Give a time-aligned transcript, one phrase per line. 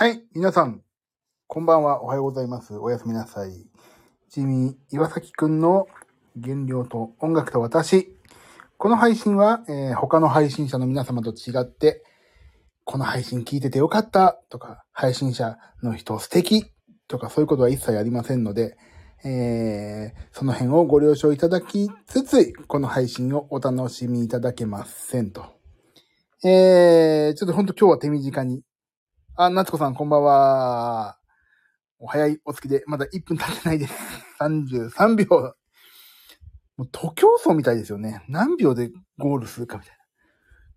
[0.00, 0.80] はい、皆さん、
[1.48, 2.72] こんばんは、おはようございます。
[2.78, 3.66] おやすみなさい。
[4.30, 5.88] ジミー岩崎くんの
[6.40, 8.16] 原料と音楽と私。
[8.76, 12.04] この配信は、えー他の配信者の皆様と違って、
[12.84, 16.70] この配信聞いててよかったとか、配信者の人素敵
[17.08, 18.76] とかそういうことは一切ありませんので、
[19.24, 25.44] えーその辺をご了承いただきつつ、この配信をお楽しみいただけませんと。
[26.44, 28.62] えー、ちょっとほんと今日は手短に
[29.40, 31.16] あ、夏子さん、こんばんは。
[32.00, 33.94] お早いお月で、まだ1分経ってないです。
[34.42, 35.54] 33秒。
[36.76, 38.24] もう徒競走みたいですよね。
[38.26, 40.04] 何秒でゴールするかみたいな。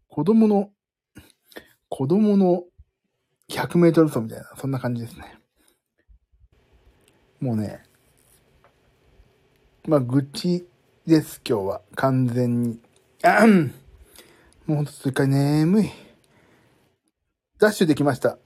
[0.09, 0.71] 子供の、
[1.89, 2.65] 子供の
[3.49, 5.39] 100メートル走みたいな、そんな感じですね。
[7.39, 7.81] もうね、
[9.87, 10.69] まあ、愚痴
[11.07, 11.81] です、今日は。
[11.95, 12.79] 完全に。
[13.23, 13.73] あ ん
[14.67, 15.89] もうほんと、それから眠い。
[17.57, 18.37] ダッシュできました。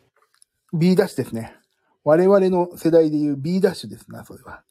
[0.78, 1.56] B ダッシュですね。
[2.04, 4.64] 我々の世代でいう B ダッシュですな、それは。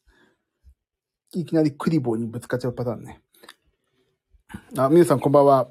[1.32, 3.22] いきなりクリボーにぶつかっちゃうパターンね。
[4.76, 5.68] あ、みゆさんこんばんは。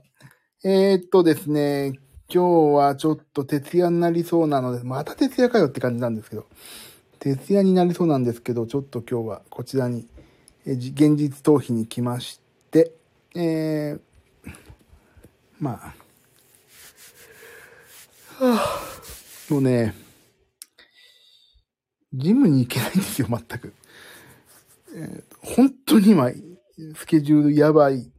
[0.63, 1.93] えー、っとですね、
[2.33, 6.47] 今日はちょっと徹夜になりそうなので、また徹夜かよって感じなんですけど、
[7.19, 10.07] 徹夜になりそうなんですけど、ちょっと今日はこちらに、
[10.65, 12.41] え現実逃避に来まし
[12.71, 12.91] て、
[13.35, 13.99] えー、
[15.59, 15.93] ま
[18.41, 18.73] あ、
[19.49, 19.93] もうね、
[22.13, 23.73] ジムに行けないんですよ、全く。
[24.95, 26.31] えー本当に今、
[26.95, 28.09] スケジュールやばい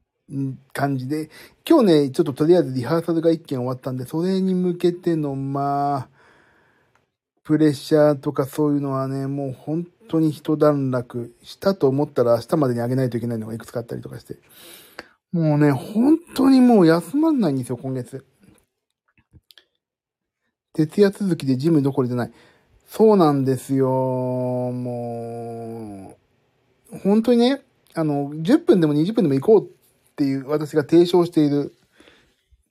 [0.73, 1.31] 感じで、
[1.69, 6.09] 今日ね、ちょっととりあえずリハーサルが一件終わったんで、それに向けての、まあ、
[7.45, 14.37] プレッシャーとかそういうのはね、もう本当に一段落したと思ったら明日までにあげないといけないのがいくつかあったりとかして。
[15.33, 18.25] もうね、本当にもう休まんないんですよ、今月。
[20.73, 22.33] 徹夜続きでジムどころじゃない。
[22.87, 23.89] そうなんですよ。
[24.73, 26.17] も
[26.93, 27.63] う、本当にね、
[27.95, 29.69] あの、10分でも20分でも行こうっ
[30.17, 31.75] ていう私が提唱している、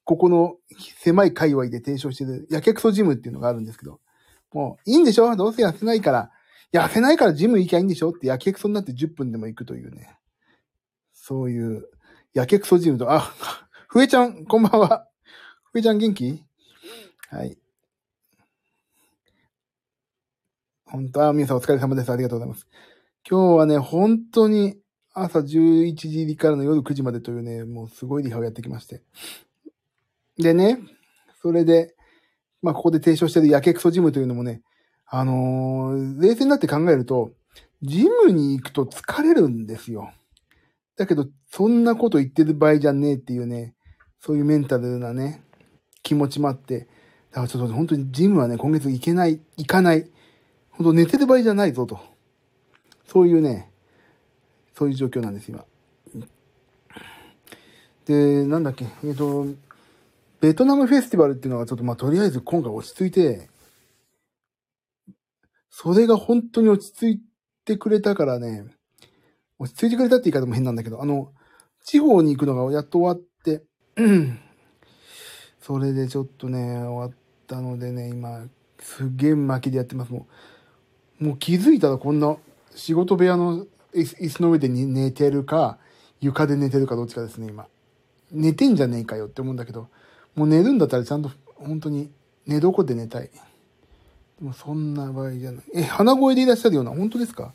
[0.05, 0.57] ここの
[0.97, 3.99] 狭い界隈で提唱している、やけくそジムっていうのがあるんですけど、
[4.53, 5.35] もう、いいんでしょ？
[5.35, 6.31] どうせ痩せないから、
[6.71, 8.11] 痩せないからジム行きゃいいんでしょ？
[8.11, 10.15] ってやけくそになって10分でも行くというね。
[11.13, 11.85] そういう、
[12.33, 13.33] やけくそジムと、あ、
[13.88, 15.07] ふえちゃん、こんばんは。
[15.71, 16.43] ふえちゃん元気？
[17.29, 17.57] はい。
[20.93, 22.11] 本当は皆さんお疲れ様です。
[22.11, 22.67] ありがとうございます。
[23.27, 24.77] 今日はね、本当に
[25.11, 29.01] 朝11時からの夜9時までというね、もうすごいリハをやってきまして。
[30.37, 30.77] でね、
[31.41, 31.95] それで、
[32.61, 34.61] まあここで提唱してるやけくそジムというのもね、
[35.07, 37.31] あのー冷静になって考えると、
[37.81, 40.11] ジムに行くと疲れるんですよ。
[40.95, 43.73] だけど、そんなこと言ってる場合じゃねえっていうね、
[44.19, 45.41] そういうメンタルなね、
[46.03, 46.87] 気持ちもあって、
[47.31, 50.07] だからちょっと本当にジムはね、今月行けない、行かない。
[50.73, 52.00] 本当寝てる場合じゃないぞと。
[53.07, 53.72] そういうね、
[54.75, 55.66] そういう状況なんです、今。
[58.06, 59.45] で、なんだっけ、えっと、
[60.41, 63.50] ベトナムフェスティバルっていうのがちょっとまあとりあえず今回落ち着いて、
[65.69, 67.22] それが本当に落ち着い
[67.66, 68.66] てくれたからね、
[69.57, 71.31] 落ち着いてくれたって言い方も変なんだけど、あの、
[71.83, 73.63] 地方に行くのがやっと終わって、
[75.62, 77.17] それでちょっとね、終わっ
[77.47, 78.45] たのでね、今、
[78.79, 80.12] すげえ巻きでやってます。
[80.12, 80.33] もう、
[81.19, 82.35] もう気づいたらこんな
[82.75, 85.78] 仕事部屋の椅子の上で寝てるか、
[86.19, 87.68] 床で寝てるかどっちかですね、今。
[88.31, 89.90] 寝てんじゃねえかよって思うんだけど、
[90.35, 92.12] もう寝るんだったらちゃんと本当に
[92.47, 93.29] 寝床で寝たい。
[93.29, 95.63] でもそんな場合じゃない。
[95.75, 97.53] え、鼻声でいらっしゃるような、本当ですか？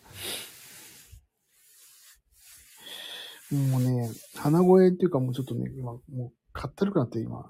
[3.50, 7.44] もうね、鼻声っていうかもうちょっとね、今、もう、かったるくなって今、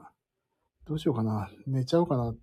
[0.87, 1.51] どうしようかな。
[1.67, 2.35] 寝ちゃおうかな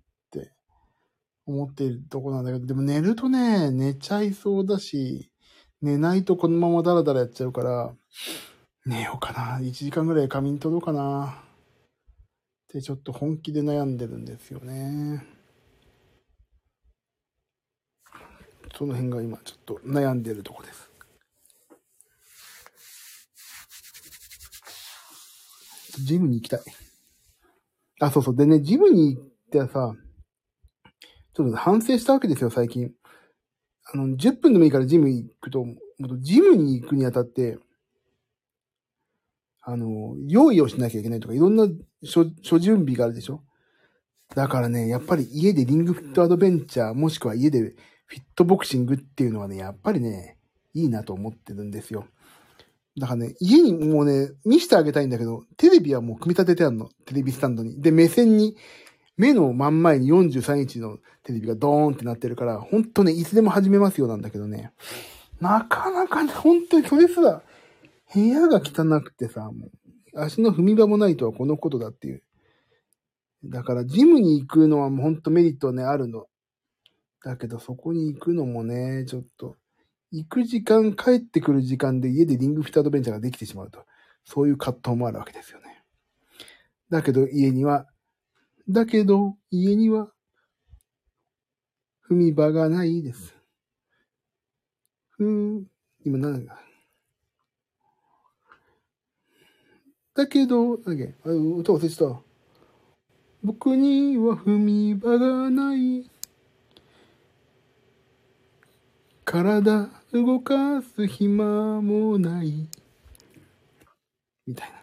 [1.46, 5.30] 思っているとこなんだけど、でも寝るとね、寝ちゃいそうだし、
[5.80, 7.94] 寝ないとこのままダラダラやっちゃうから、
[8.84, 9.58] 寝ようかな。
[9.60, 11.42] 1時間ぐらい仮眠取ろうかな。
[12.64, 15.24] ってちょっと本気で悩んでるんですよね。
[18.76, 20.90] その辺が今ちょっと悩んでるとこです。
[26.04, 26.60] ジムに行きたい。
[28.00, 28.36] あ、そうそう。
[28.36, 29.94] でね、ジムに行ってさ、
[31.36, 32.92] ちょっと反省したわけですよ、最近。
[33.92, 35.76] あの、10分でもいいからジム行くと、もっ
[36.20, 37.58] ジムに行くにあたって、
[39.60, 41.68] あの、用意をしなきゃいけないとか、いろんな
[42.02, 43.42] 諸諸準備があるでしょ
[44.34, 47.74] だからね、やっぱり家でリングフィットアドベンチャー、もしくは家で
[48.06, 50.38] フィットボクシングっていうのはね、やっぱりね、
[50.72, 52.06] いいなと思ってるんですよ。
[52.98, 56.88] だからね、家にもうね、見せてあげたいんだけど、テレビはもう組み立ててあるの。
[57.04, 57.82] テレビスタンドに。
[57.82, 58.56] で、目線に
[59.16, 64.72] 目の真ん前に43インチのテレビがドーンってなってるから、ほんとね、いつでも始めますよなんだけどね。
[65.40, 67.42] なかなかね、本当にそれすら、
[68.14, 69.70] 部屋が汚くてさ、も
[70.14, 72.22] う、足の踏み場もないとはこのことだっていう。
[73.44, 76.26] だから、ジムに行くのはもうほんとメリットね、あるの。
[77.24, 79.56] だけど、そこに行くのもね、ちょっと、
[80.12, 83.84] 行く時間、帰ってくる時間で家でリングフィットアドベンチャーができてしまうと。
[84.24, 85.82] そういう葛藤もあるわけですよね。
[86.90, 87.86] だけど、家には、
[88.68, 90.08] だけど、家には、
[92.08, 93.34] 踏み場がないです。
[95.10, 95.66] ふーん、
[96.04, 96.58] 今何だ
[100.14, 102.20] だけど、なんだっけ、あ歌忘れてた。
[103.42, 106.10] 僕には踏み場がない。
[109.24, 112.68] 体動かす暇もない。
[114.46, 114.76] みたいな。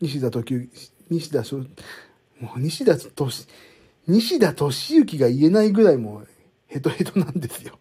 [0.00, 0.68] 西田時
[1.10, 1.64] 西田しょ、
[2.40, 3.46] もう西田とし、
[4.06, 6.28] 西田敏行が言えないぐらいもう
[6.66, 7.78] ヘトヘトなんですよ。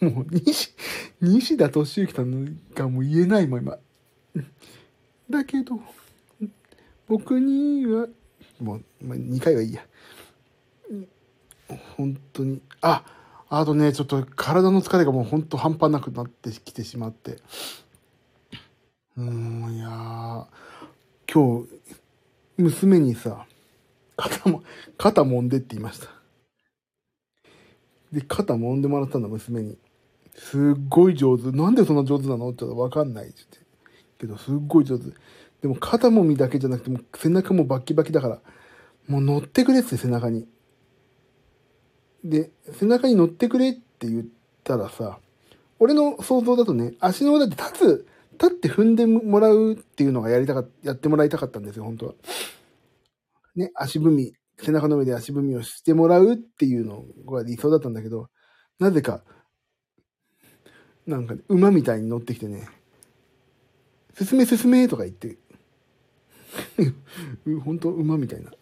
[0.00, 0.74] もう西、
[1.20, 3.78] 西田敏行さんがもう言えないもん今。
[5.30, 5.80] だけど、
[7.08, 8.08] 僕には、
[8.60, 9.84] もう、まあ、2回はいいや。
[11.96, 13.04] 本当に、あ、
[13.48, 17.38] あとね、ちょっと体の疲れがもう本当半端なくなってきてしまって。
[19.16, 20.46] うん、いやー、
[21.32, 21.68] 今日、
[22.56, 23.46] 娘にさ、
[24.16, 24.62] 肩も、
[24.96, 26.08] 肩揉んでって言いました。
[28.12, 29.78] で、肩揉んでもらったんだ、娘に。
[30.34, 31.50] すっごい上手。
[31.50, 33.58] なんでそんな上手なのって言ったらわかんないって言って。
[34.18, 35.04] けど、すっごい上手。
[35.62, 38.40] でも肩もみだけじゃなくて、も背中もバッキバキだから、
[39.08, 40.46] もう乗ってくれって背中に。
[42.24, 44.24] で、背中に乗ってくれって言っ
[44.62, 45.18] たらさ、
[45.78, 52.14] 俺の想像だとね、足の裏で立つ、立って踏んでもらうっていうのがやりたかっやってもらいたかったんですよ、本当は。
[53.56, 58.28] ね、足踏み、背中の上で足踏みをしてもらうっていうのが理想だったんだけど、
[58.78, 59.22] なぜか、
[61.06, 62.68] なんか、ね馬みたいに乗ってきてね、
[64.16, 65.36] 進め進めとか言って、
[67.64, 68.52] 本当馬みたいな、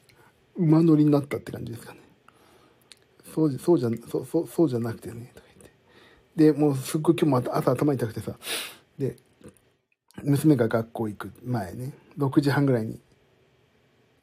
[0.56, 2.00] 馬乗りになったって感じですかね。
[3.34, 5.46] そうじゃ、そうじゃ、そう、そう、そうじゃなくてね、とか
[6.36, 6.52] 言って。
[6.52, 8.38] で、もうすっごい今日も朝頭痛くてさ、
[8.98, 9.16] で、
[10.22, 13.00] 娘が学校行く前ね、6時半ぐらいに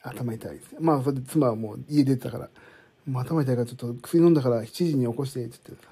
[0.01, 0.75] 頭痛いです。
[0.80, 2.50] まあ、それで妻はもう家出てたから、
[3.06, 5.92] もう頭痛いからちょっと薬飲んだから7時に起こして、って言ってさ、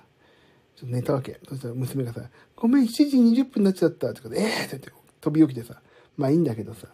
[0.75, 1.39] ちょっと寝たわけ。
[1.47, 2.21] そしたら娘がさ、
[2.55, 4.09] ごめん、7時20分になっちゃった。
[4.09, 5.81] ってことで、ええー、って言って飛び起きてさ、
[6.17, 6.87] まあいいんだけどさ、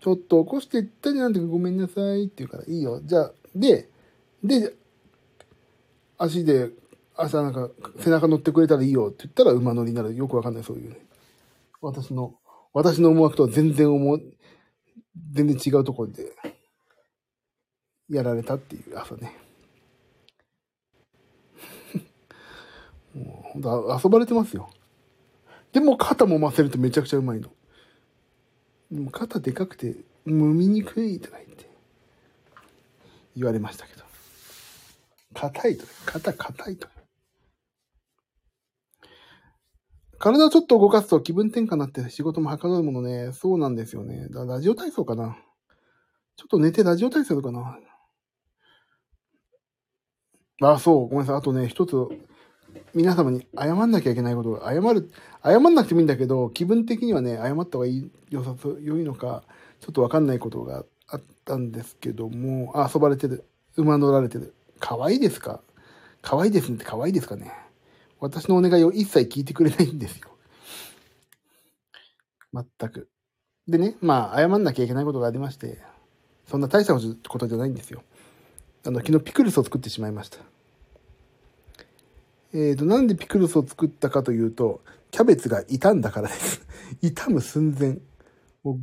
[0.00, 3.00] ちょっと起こしてったじゃんってごめんなさいって言うから、いいよ。
[3.04, 3.88] じゃあ、で、
[4.42, 4.74] で、
[6.18, 6.70] 足で、
[7.14, 10.14] 朝なんか背中乗ってくれたらいいよって言ったら馬乗りになる。
[10.16, 10.96] よくわかんない、そういうね。
[11.80, 12.34] 私の、
[12.72, 14.22] 私の思惑とは全然思う、
[15.32, 16.32] 全然違うところで、
[18.08, 19.36] やられたっていう朝ね。
[23.14, 24.70] もう、ほんと遊ばれてますよ。
[25.72, 27.50] でも肩もませるとめちゃくちゃうまいの。
[28.90, 31.70] でも肩でかくて、揉みにくいとか言って、
[33.36, 34.02] 言われましたけど。
[35.34, 36.88] 硬いと肩硬いと
[40.22, 43.32] 体をちょっと動かすと気分転換になって仕事もはかどるものね。
[43.32, 44.28] そうなんですよね。
[44.30, 45.36] ラジオ体操かな。
[46.36, 47.80] ちょっと寝てラジオ体操かな。
[50.62, 51.08] あ、そう。
[51.08, 51.36] ごめんなさい。
[51.36, 51.96] あとね、一つ、
[52.94, 55.10] 皆様に謝んなきゃいけないことが、謝る、
[55.42, 59.42] 謝んなくてもいいんだけど、気分的にはね、謝った方がいい、良さそう、良いのか、
[59.80, 63.44] ちょっとわかんないことがあったんですけども、あ、遊ばれてる。
[63.76, 64.54] 馬乗られてる。
[64.78, 65.62] 可愛いですか？
[66.22, 67.52] 可愛いですねって可愛いですかね？
[68.22, 70.28] 私のお願いを一切聞いてくれないんですよ。
[72.54, 73.08] 全く。
[73.66, 75.78] でね、まあ、謝んなきゃいけないことがありまして、
[76.46, 78.04] そんな大したことじゃないんですよ。
[78.86, 80.38] あの、昨日ピクルスを作ってしまいました。
[82.54, 86.64] えーと、なんでピクルスを作ったかというと、キャベツが傷んだからです。
[87.02, 87.98] 傷む寸前。
[88.62, 88.78] もう、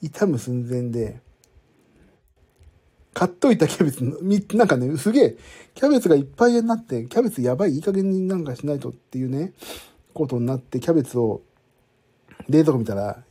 [0.00, 1.20] 傷む寸前で、
[3.12, 5.36] 買っといたキャベツの、み、なんかね、すげえ、
[5.74, 9.52] キャベツがいっぱいになって、キャベツやばい、いい加減になんかしないとっていうね、
[10.14, 11.42] ことになって、キャベツを
[12.48, 13.22] 冷蔵庫見たら、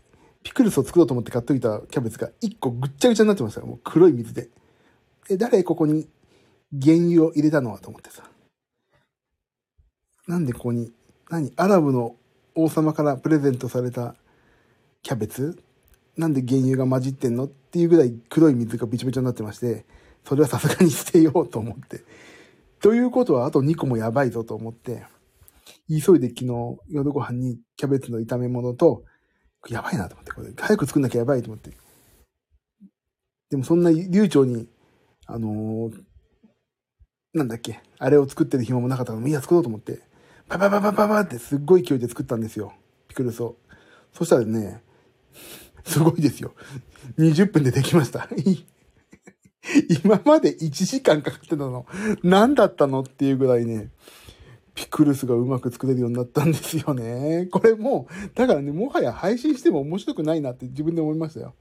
[0.44, 3.68] ピクルスを作ろうと思って買っといたキャベツが1個ぐっちゃぐちゃになってましたよ。
[3.68, 4.50] もう黒い水で。
[5.30, 6.08] え、誰ここに
[6.82, 8.24] 原油を入れたのはと思ってさ。
[10.28, 10.92] なんでここに、
[11.30, 11.52] 何？
[11.58, 12.16] アラブの
[12.56, 14.16] 王様からプレゼントされた
[15.04, 15.62] キャベツ？
[16.20, 17.46] なんで原油が混じってんの？
[17.46, 19.86] っていうぐらい黒い水がびちょびちょになってまして、
[20.26, 22.02] それはさすがに捨てようと思って。
[22.82, 25.06] ということはあと2個もやばいぞと思って、
[25.88, 29.06] 急いで昨日夜ご飯にキャベツの炒め物と、
[29.70, 31.72] やばいなと思って、これ早く作んなきゃやばいと思って、
[33.50, 34.68] でもそんな流暢に、
[35.26, 36.04] あのー
[37.34, 40.02] なんだっけ、あれを作ってる暇もなかったから、いや、作ろうと思って、
[40.50, 42.74] パパパパパパってすっごい勢いで作ったんですよ。
[43.08, 43.56] ピクルスを。
[44.12, 44.82] そしたらね、
[45.86, 46.54] すごいですよ。
[47.18, 48.28] 20分でできました。
[50.04, 51.86] 今まで1時間かかってたの、
[52.24, 53.90] 何だったのっていうぐらいね、
[54.74, 57.48] ピクルスがうまく作れるようになったんですよね。
[57.52, 61.56] これもう、だからね、もはや配信しても面白くないなって自分で思いましたよ。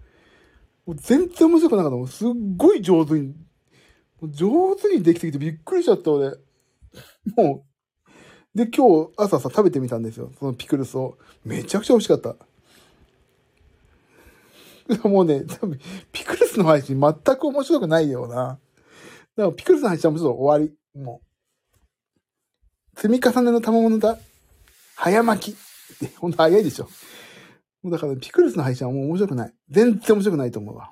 [0.87, 2.09] もう全然面白くなかったもん。
[2.09, 3.35] すっごい上手に、
[4.23, 6.37] 上手にできてきてびっくりしちゃった俺。
[7.37, 10.33] もう、で、今日朝さ食べてみたんですよ。
[10.39, 11.19] そのピクルスを。
[11.45, 12.37] めちゃくちゃ美味しかった。
[15.05, 15.45] もうね、
[16.13, 18.59] ピクルスの配信全く面白くないような。
[19.37, 21.01] だからピクルスの配信はもうちょっと終わり。
[21.01, 21.21] も
[22.97, 23.01] う。
[23.01, 24.19] 積み重ねの賜物だ。
[24.97, 25.57] 早巻き。
[26.17, 26.89] ほんと早いでしょ。
[27.83, 29.55] もうだから、ピクルスの配信はもう面白くない。
[29.69, 30.91] 全然面白くないと思うわ。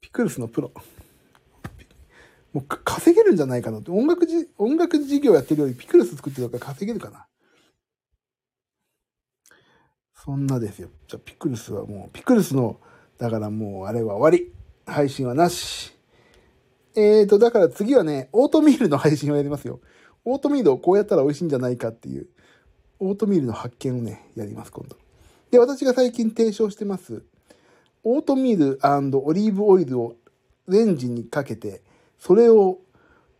[0.00, 0.72] ピクルスのプロ。
[2.52, 3.90] もう稼げるんじゃないかなって。
[3.90, 7.26] 音楽じ、音楽事業やってるよりピクルス作ってるから稼げるかな。
[10.26, 10.88] そんなですよ。
[11.06, 12.80] じゃピクルスはもう、ピクルスの、
[13.16, 14.52] だからもうあれは終わり。
[14.84, 15.96] 配信はなし。
[16.96, 19.80] えーと、だから次はね、オートミールの配信をやりますよ。
[20.24, 22.26] オートミールをこうやったら美味しいんじゃないかっていう、
[22.98, 24.96] オートミールの発見をね、やります、今度。
[25.50, 27.22] で、私が最近提唱してます、
[28.02, 28.78] オートミール
[29.18, 30.16] オリーブオイルを
[30.66, 31.82] レンジにかけて、
[32.18, 32.78] それを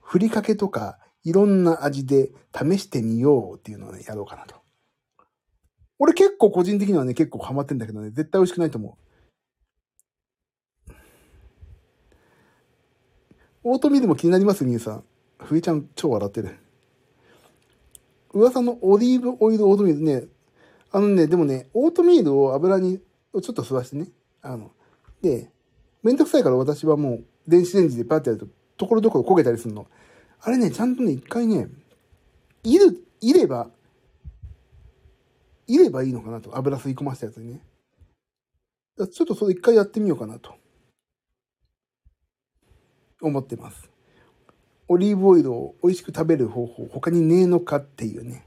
[0.01, 4.66] ふりかけとかいろんな味で試してみようっていうのをね、やろうかなと。
[5.99, 9.07] 俺結構個人的にはね、結構ハマってんだけどね、絶対美味しくないと思う。
[13.65, 15.05] オートミールも気になります、みゆさん。
[15.39, 16.57] ふいちゃん超笑ってる。
[18.33, 20.25] 噂のオリーブオイルオートミールね、
[20.93, 24.09] あのね、でもね、オートミールを油にちょっと吸わしてね。
[24.43, 24.71] あの、
[25.23, 25.51] で、
[26.03, 29.87] めんどくさいから私はもう電子レンジでパッてやると、ところどころ焦げたりするの。
[30.41, 31.69] あれね、ちゃんとね、一回ね、
[32.63, 33.71] いる、いれば、
[35.67, 36.57] いればいいのかなと。
[36.57, 37.61] 油吸い込ませたやつにね。
[38.97, 40.55] ちょっとそれ一回やってみようかなと。
[43.21, 43.91] 思ってます。
[44.89, 48.47] オリーブオイルを美味しく食べる方法、他にねえのかっていうね。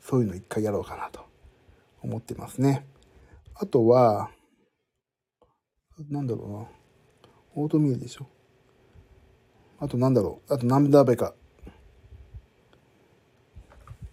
[0.00, 1.20] そういうの一回やろうかなと
[2.02, 2.86] 思ってますね。
[3.54, 4.30] あとは、
[6.08, 6.66] なんだろうな。
[7.54, 8.26] オートミールでしょ。
[9.78, 10.54] あとなんだろう。
[10.54, 11.34] あと何鍋か。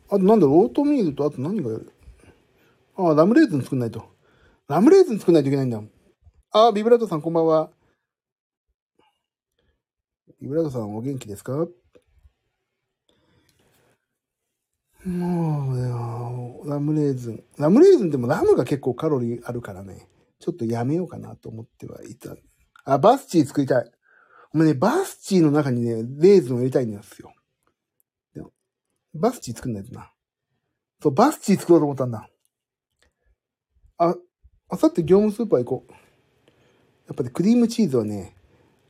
[0.09, 0.65] あとなんだろう？
[0.65, 1.91] オートミールとあと何がやる？
[2.95, 4.05] ああ、ラムレーズン作んないと。
[4.67, 5.81] ラムレーズン作んないといけないんだ。
[6.51, 7.69] ああ、ビブラートさんこんばんは。
[10.41, 11.67] ビブラートさんお元気ですか？
[15.05, 17.43] もうよ、ラムレーズン。
[17.57, 20.07] ラムレーズンでもラムが結構カロリーあるからね。
[20.39, 22.35] ちょっとやめようかなと思ってはいた。
[22.85, 23.91] あ、バスチー作りたい。
[24.53, 27.31] お前ね、バスチーの中にね、レーズンを入れたいんですよ。
[29.17, 30.11] バスチー作んないとな。
[31.01, 32.29] そう、バスチー作ろうと思ったんだ。
[33.97, 34.15] あ、
[34.69, 35.91] あさって業務スーパー行こう。
[37.07, 38.35] やっぱりクリームチーズはね、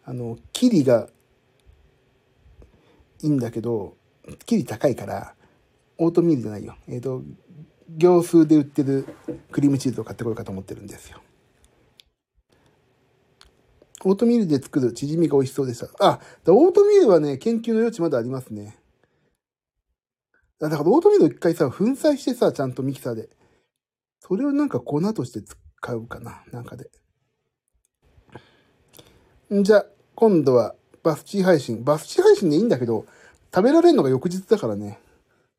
[0.03, 1.07] あの、キリが
[3.21, 3.97] いいんだけど、
[4.45, 5.35] キリ高いから、
[5.97, 6.75] オートミールじゃないよ。
[6.87, 7.23] えっ、と、
[7.89, 9.05] 業数で売ってる
[9.51, 11.19] クリームチーズを買ってこようかと思ってるんですよ。
[14.05, 15.87] オートミールで作るチヂミが美味しそうでした。
[15.99, 18.77] あ、オートミールはね、研究の余地まだありますね。
[20.59, 23.29] だからオートミール一回さ、粉砕してさ、ちゃんとミキサーで。
[24.19, 26.89] それをなんか粉として使うかな、なんかで。
[29.53, 29.85] んじゃ、
[30.15, 31.83] 今度はバスチー配信。
[31.83, 33.05] バスチー配信でいいんだけど、
[33.53, 34.99] 食べられるのが翌日だからね。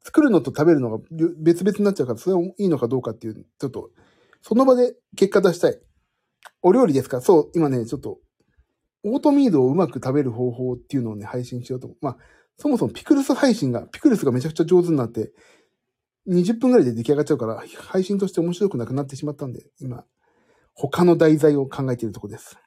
[0.02, 0.98] 作るのと食べるのが
[1.38, 3.90] 別々になっちゃうから、それはいいのかどうかっていう、ちょっと、
[4.42, 5.78] その場で結果出したい。
[6.62, 7.20] お料理ですか？
[7.20, 8.18] そう、今ね、ちょっと、
[9.04, 11.98] オートミールをうまく食べる方法っていうのをね、配信しようと思う。
[12.04, 12.16] まあ、
[12.58, 15.32] そもそもピクルス配信が、ピクルスがめちゃくちゃ上手になって、
[16.28, 20.04] 20分ぐらいで出来上がっちゃうから、配信として面白くなくなってしまったんで、今、
[20.74, 22.58] 他の題材を考えているとこです。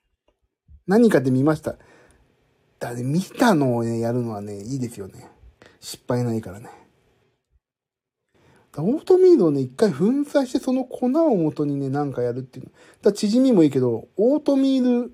[0.87, 1.77] 何かで見ました。
[2.79, 5.29] だね、見たのをね、やるのはね、いいですよね。
[5.79, 6.69] 失敗ないからね。
[8.77, 12.71] オートミールをね、一回粉砕してその粉を元にね、なんかやるっていうの。
[13.01, 15.13] だチヂミもいいけど、オートミール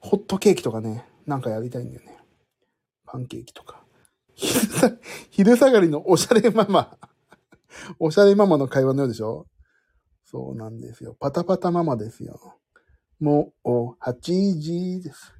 [0.00, 2.18] ホットケーキとかね、なんかやりたいんだよね。
[3.06, 3.77] パンケーキとか。
[4.38, 4.92] 昼さ、
[5.30, 6.96] 昼下がりのおしゃれママ。
[7.98, 9.46] おしゃれママの会話のようでしょ
[10.24, 11.16] そうなんですよ。
[11.18, 12.56] パタパタママですよ。
[13.18, 15.34] もう、8時です。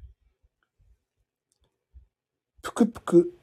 [2.61, 3.33] ぷくぷく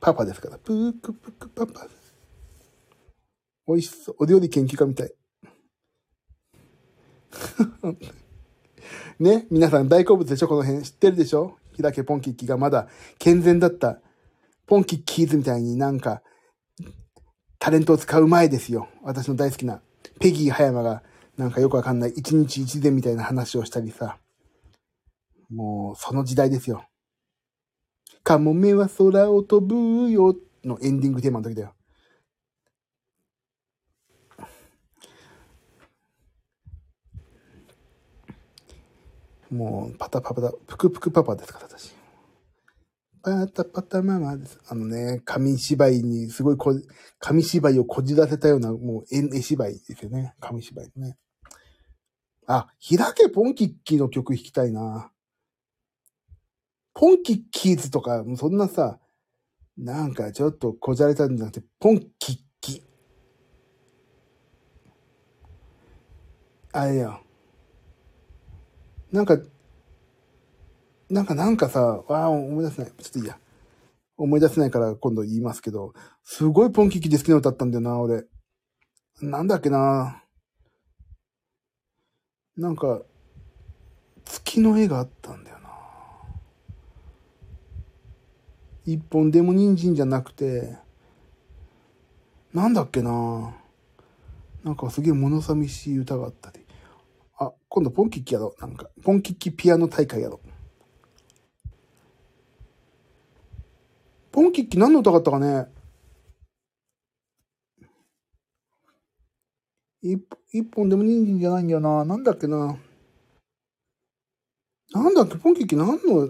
[0.00, 0.58] パパですから。
[0.58, 2.14] ぷくぷくパパです。
[3.68, 4.16] 美味しそう。
[4.18, 5.12] お料理研究家みたい。
[9.20, 14.00] ね、皆さん大好物でしょこの辺知ってるでしょひだけポンキッキがまだ健全だった
[14.66, 16.22] ポンキッキーズみたいになんか
[17.58, 18.88] タレントを使う前ですよ。
[19.02, 19.80] 私の大好きな
[20.20, 21.02] ペギー葉山が
[21.36, 24.18] なんかよくわかんない一日一善みたいな話をしたりさ。
[25.50, 26.86] もうその時代ですよ。
[28.22, 31.74] カモメは空を飛ぶよのエンディングテーマの時だよ。
[39.50, 41.94] もう、パタパタ、プクプクパパですから、私。
[43.24, 44.60] パタパタママです。
[44.68, 46.78] あのね、紙芝居にすごいこ、
[47.18, 50.34] 紙芝居をこじらせたような、もう絵芝居ですよね。
[50.40, 51.16] 紙芝居ね。
[52.46, 55.10] あ、ひらけポンキッキーの曲弾きたいな。
[56.92, 59.00] ポンキッキーズとか、そんなさ、
[59.78, 62.84] なんかちょっとこじゃれたんじゃなくて、ポンキッキ。
[66.72, 67.18] あれや。
[69.10, 69.38] なんか、
[71.14, 72.92] なんか、なんかさ、わあ、思い出せない。
[72.98, 73.38] ちょっといいや。
[74.16, 75.94] 思い出せないから今度言いますけど、
[76.24, 78.24] すごいポンキキで好きな歌ったんだよな、俺。
[79.22, 80.24] なんだっけな。
[82.56, 83.02] なんか、
[84.24, 85.70] 月の絵があったんだよな。
[88.84, 90.76] 一本でも人参じゃなくて、
[92.52, 93.54] なんだっけな。
[94.64, 96.66] なんかすげえ物寂しい歌があったり。
[97.38, 98.60] あ、今度ポンキッキやろう。
[98.60, 100.53] なんか、ポンキッキピアノ大会やろう。
[104.34, 105.66] ポンキッキ何の歌があったかね？
[110.02, 110.20] 一
[110.52, 112.04] 一本でも人参じゃないんだよな。
[112.04, 112.76] なんだっけな？
[114.90, 116.26] なんだっけ、ポンキッキ何の、ちょ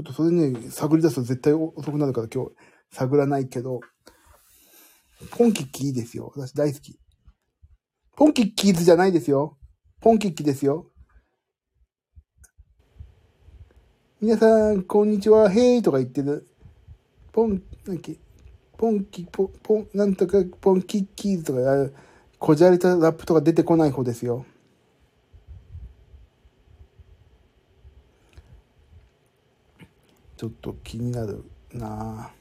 [0.00, 2.52] っとそれね、探り出すと絶対遅くなるから今日
[2.90, 3.80] 探らないけど、
[5.30, 6.32] ポンキッキいいですよ。
[6.34, 6.98] 私大好き。
[8.16, 9.58] ポンキッキーズじゃないですよ。
[10.00, 10.90] ポンキッキですよ。
[14.22, 16.48] 皆さん、こんにちは、ヘイとか言ってる。
[17.32, 18.16] ポン、なんけ、
[18.76, 21.90] ポンキ、ポン、ポン、なんとか、ポンキッキーズとか。
[22.38, 24.44] こじゃれたラップとか出てこない方ですよ。
[30.36, 32.32] ちょっと気になるな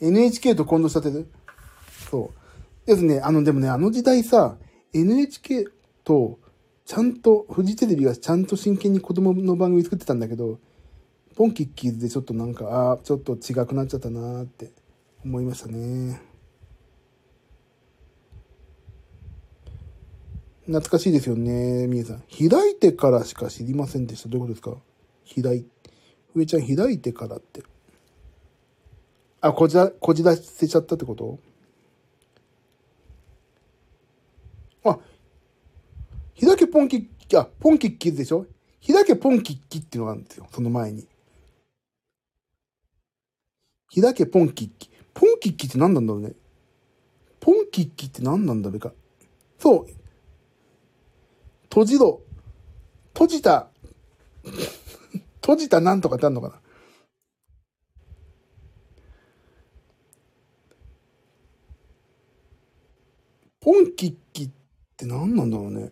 [0.00, 1.28] NHK と混同しちゃってる？
[2.10, 2.30] そ
[2.86, 2.86] う。
[2.86, 4.56] ですね、あの、でもね、あの時代さ、
[4.94, 5.66] NHK
[6.04, 6.38] と、
[6.86, 10.58] ちゃんと、フジテレビがちゃんと真剣に子供の番組作ってたんだけど、
[11.34, 14.70] ポンキッキーズでちょっとなんか、ああ、ちょっと違くなっちゃったなーって
[15.24, 16.20] 思いましたね。
[20.66, 22.22] 懐かしいですよね、みえさん。
[22.48, 24.28] 開いてからしか知りませんでした。
[24.28, 24.80] どういうことで
[25.34, 25.42] すか？
[25.42, 25.66] 開い、
[26.34, 27.62] 上ちゃん開いてからって。
[29.40, 31.38] あ、こじら、こじらせちゃったってこと？
[34.84, 34.98] あ、
[36.40, 38.46] 開けポンキッキ、あ、ポンキッキーズでしょ？
[38.86, 40.46] 開けポンキッキっていうのがあるんですよ。
[40.52, 41.06] その前に。
[43.92, 44.90] 開けポンキッキ。
[45.12, 46.32] ポンキッキって何なんだろうね。
[47.40, 48.92] ポンキッキって何なんだろうか。
[49.58, 49.86] そう。
[51.64, 52.20] 閉じろ。
[53.12, 53.68] 閉じた。
[55.40, 56.60] 閉じたなんとかってあるのかな。
[63.60, 64.50] ポンキッキっ
[64.96, 65.90] て何なんだろうね。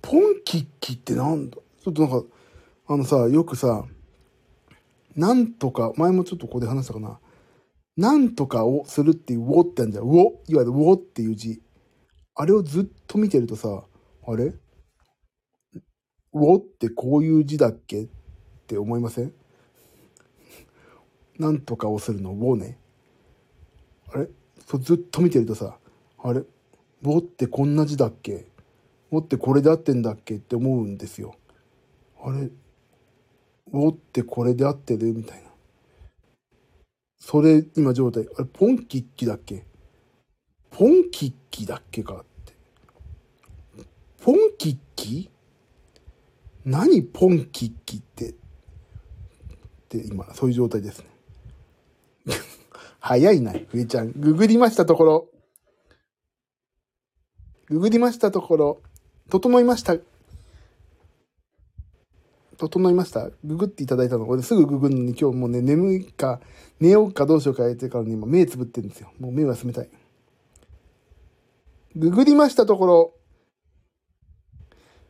[0.00, 2.26] ポンキッキってなんだちょっとなんか、
[2.88, 3.84] あのさ、よくさ、
[5.16, 7.20] なんとか、前もちょっとここで話したかな。
[7.96, 10.04] なんとかをするっていう、ウォってあるじゃん。
[10.04, 10.14] ウォ、
[10.48, 11.62] いわゆるウォっていう字。
[12.34, 13.84] あれをずっと見てるとさ、
[14.26, 18.04] あれウォってこういう字だっけ？
[18.04, 18.08] っ
[18.66, 19.34] て思いません？
[21.38, 22.78] なんとかをするの、ウォね。
[24.14, 24.28] あれ？
[24.66, 25.76] そうずっと見てるとさ、
[26.22, 28.46] あれウォってこんな字だっけ
[29.10, 30.36] ウォってこれで合ってんだっけ？
[30.36, 31.34] って思うんですよ。
[32.24, 32.48] あれ？
[33.72, 35.50] ウォってこれで合ってるみたいな。
[37.18, 38.28] それ、今状態。
[38.36, 39.64] あれ、ポンキッキだっけ？
[40.70, 42.52] ポンキッキだっけかって。
[44.22, 45.30] ポンキッキ？
[46.64, 48.30] 何ポンキッキって？
[48.30, 48.34] っ
[49.88, 51.06] て今、そういう状態ですね。
[53.00, 54.12] 早いな、ふえちゃん。
[54.12, 55.28] ググりましたところ。
[57.66, 58.82] ググりましたところ。
[59.30, 59.96] 整いました。
[62.58, 64.28] 整いましたググっていただいたの。
[64.28, 66.40] 俺すぐググるのに今日もうね、眠いか、
[66.80, 69.12] 寝ようかどうしようか言ってからね、今目つぶってるんですよ。
[69.18, 69.90] もう目は冷たい。
[71.94, 73.14] ググりましたところ、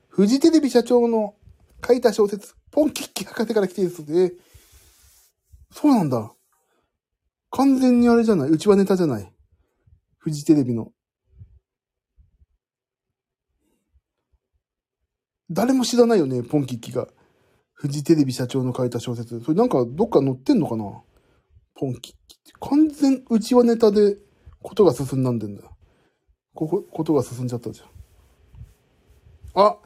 [0.09, 1.35] フジテレビ社長の
[1.87, 4.33] 書いた小説、ポンキッキ博士から来ているそうで、
[5.73, 6.33] そうなんだ。
[7.51, 8.49] 完全にあれじゃない。
[8.49, 9.33] うちはネタじゃない。
[10.19, 10.93] フジテレビの。
[15.51, 17.09] 誰も知らないよね、ポンキッキが。
[17.83, 19.41] フジテレビ社長の書いた小説。
[19.41, 20.85] それなんかどっか載ってんのかな？
[21.75, 22.53] ポンキッキって。
[22.61, 24.19] 完全うちはネタで
[24.63, 25.65] ことが進んだんでんだ。
[26.55, 29.65] ここ、ことが進んじゃったじゃん。
[29.65, 29.79] あ、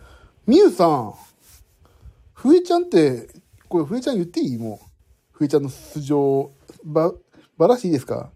[0.47, 1.15] みゆさん。
[2.35, 3.31] ふえちゃんって、
[3.67, 4.59] これふえちゃん言っていい？
[4.59, 4.87] もう。
[5.33, 6.53] ふえちゃんの素性、
[6.85, 7.15] ば、
[7.57, 8.31] ばらしていいですか？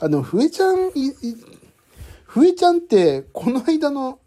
[0.00, 1.36] あ、でも、ふえちゃん、い、い、
[2.34, 4.18] ふえちゃんって、この間の、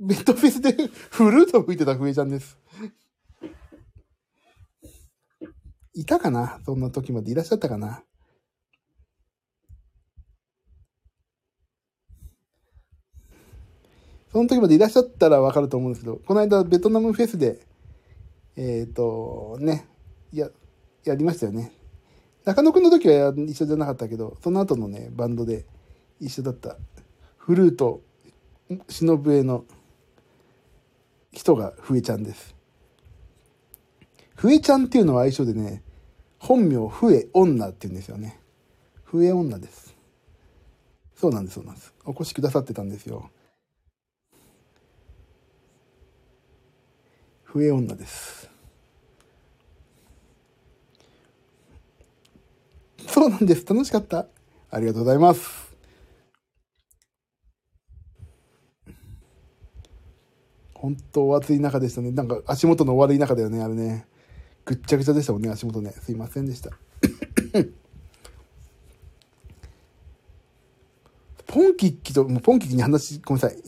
[0.00, 0.72] ベッドフェスで
[1.12, 2.56] フルート吹いてたふえちゃんです。
[5.92, 6.58] いたかな？
[6.64, 8.02] そんな時までいらっしゃったかな？
[14.32, 17.60] その時までいらっしゃったらわかると思うんですけど、この間ベトナムフェスで、
[18.56, 19.86] えっ、と、ね、
[20.32, 20.48] や、
[21.04, 21.72] やりましたよね。
[22.46, 25.66] 中野くんの時は一緒じゃなかったけど、その後のね、バンドで
[26.18, 26.78] 一緒だった、
[27.44, 28.02] フルート、
[28.88, 29.64] 忍笛の
[31.32, 32.54] 人がふえちゃんです。
[34.36, 35.82] ふえちゃんっていうのは相性でね、
[36.38, 38.38] 本名ふえ女って言うんですよね。
[39.02, 39.96] ふえ女です。
[41.16, 41.92] そうなんです、そうなんです。
[42.04, 43.28] お越しくださってたんですよ。
[47.42, 48.48] ふえ女です。
[53.08, 53.66] そうなんです。
[53.66, 54.28] 楽しかった。
[54.70, 55.71] ありがとうございます。
[60.82, 62.10] 本当お暑い中でしたね。
[62.10, 64.04] なんか足元の悪い中だよね、あれね。
[64.64, 65.92] ぐっちゃぐちゃでしたもんね、足元ね。
[65.92, 66.70] すいませんでした。
[71.46, 73.62] ポンキッキと、もうポンキッキに話、ごめんなさい。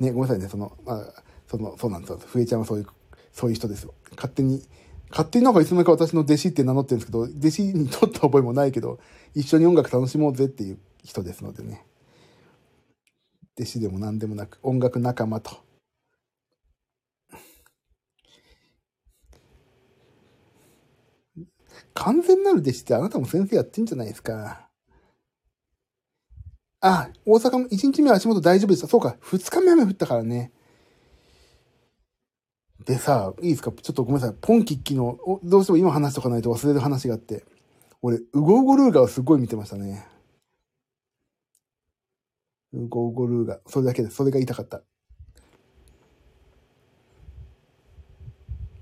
[0.00, 2.18] ね、ごめんなさいね、その、まあ、その、そうなんですよ。
[2.18, 2.86] ふえちゃんはそういう、
[3.30, 3.94] そういう人ですよ。
[4.16, 4.66] 勝手に、
[5.08, 8.98] 勝手になんかいつの間にか私の弟子って名乗ってるんですけど、弟子に取った覚えもないけど、
[9.36, 11.86] 一緒に音楽楽しもうぜっていう人ですのでね。
[13.56, 15.69] 弟子でも何でもなく、音楽仲間と。
[21.94, 24.68] 完全なる弟子ってあなたも先生やってんじゃないですか。
[26.80, 28.86] あ、大阪も1日目は足元大丈夫でした。
[28.86, 30.52] そうか、2日目雨降ったからね。
[32.86, 33.70] でさ、いいですか？
[33.72, 34.36] ちょっとごめんなさい。
[34.40, 37.44] ポンキッキの、どうしても今話しとかないと忘れる話があって。
[38.00, 40.08] 俺、ウゴウゴルーガをすごい見てましたね。
[42.72, 43.60] ウゴウゴルーガ。
[43.66, 44.14] それだけです。
[44.16, 44.82] それが言いたかった。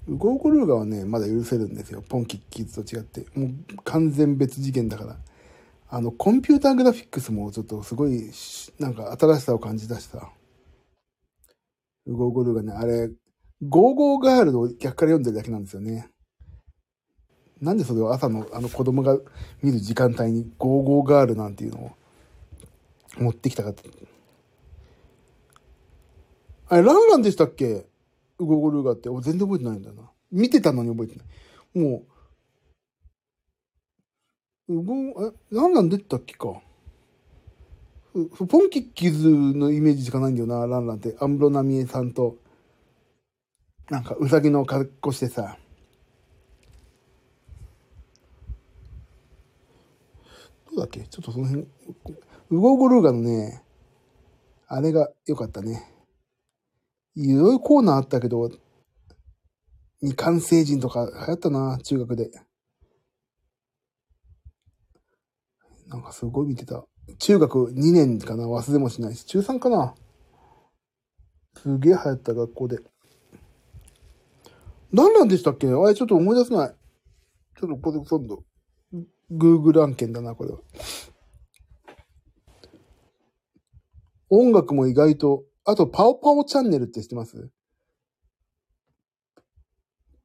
[0.09, 2.03] ゴウゴルーガはね、まだ許せるんですよ。
[2.09, 3.27] ポンキッキーズと違って。
[3.39, 3.51] もう
[3.85, 5.19] 完全別次元だから。
[5.91, 8.31] あの、コンピューターグラフィックスもちょっとすごい、
[8.79, 10.31] なんか新しさを感じ出した。
[12.07, 13.11] ゴウゴルーガね、あれ、
[13.61, 16.09] ゴーゴーガールを逆から読んでるだけなんですよね。
[17.61, 19.19] なんでそれを朝のあの子供が
[19.63, 21.91] 見る時間帯にゴーゴーガールなんていうのを
[23.19, 23.91] 持ってきたかって。
[26.69, 27.88] あれ、ランランでしたっけ？
[28.39, 29.09] ウゴゴルーガって。
[29.09, 30.11] 俺全然覚えてないんだな。
[30.31, 31.27] 見てたのに覚えてない。
[31.79, 32.05] も
[34.69, 34.95] う、ウゴ、
[35.27, 36.61] え、ランラン出てたっけか。
[38.13, 41.17] ふポンキッキーズのイメージしかないんだよな、ランランって。
[41.21, 42.37] アンブロナミエさんと、
[43.91, 45.57] なんか、ウサギの格好してさ。
[50.71, 51.01] どうだっけ？
[51.01, 51.67] ちょっとその辺、
[52.51, 53.63] ウゴゴルーガのね、
[54.67, 55.83] あれが良かったね。
[57.21, 58.49] いろいろコーナーあったけど、
[60.01, 62.31] 未完成人とか流行ったな、中学で。
[65.89, 66.85] なんかすごい見てた。
[67.19, 69.25] 中学2年かな忘れもしないし。
[69.25, 69.97] 中3かな
[71.57, 72.79] すげえ流行った学校で。
[74.93, 75.67] 何なんでしたっけ？
[75.67, 76.75] あれちょっと思い出せない。
[77.59, 78.45] ちょっとこれ今度、
[79.33, 80.61] Google 案件だな、これは。
[84.31, 87.51] 音楽も意外と、あと、パオパオチャンネルって知ってます？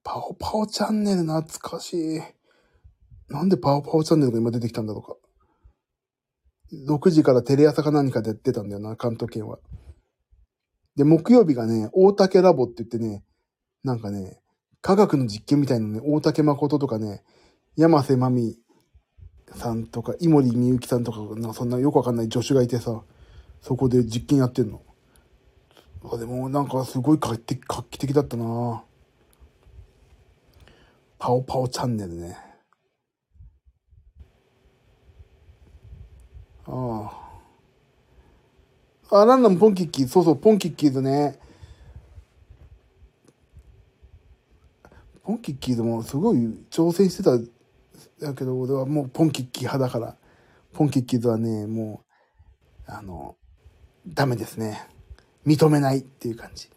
[0.01, 2.21] パオパオチャンネル懐かしい。
[3.27, 6.93] なんでパオパオチャンネルが今出てきたんだろうか。
[6.93, 9.59] 6時からテレ朝か何かでやってたんだよな、関東圏は。
[10.95, 13.25] で、木曜日がね、大竹ラボって言ってね、
[13.83, 14.39] なんかね、
[14.79, 17.21] 科学の実験みたいなね、大竹誠とかね、
[17.75, 18.55] 山瀬まみ
[19.55, 23.03] さんとか、井森美幸さんとか、なんかそんなよくわかんない助手がいてさ、
[23.61, 24.81] そこで実験やってんの。
[26.11, 28.83] あでもなんかすごい画期的画期的だったな
[31.17, 32.37] パオパオチャンネルね。
[36.65, 37.11] あ
[39.09, 39.21] あ。
[39.21, 41.39] あ、ランナムポンキッキー、そうそう、ポンキッキーズね。
[45.23, 46.37] ポンキッキーズもすごい
[46.69, 47.37] 挑戦してた、
[48.19, 50.17] だけど、俺はもうポンキッキー派だから、
[50.73, 52.03] ポンキッキーズはね、も
[52.89, 53.37] う、あの、
[54.05, 54.92] ダメですね。
[55.45, 56.69] 認めないっていう感じ。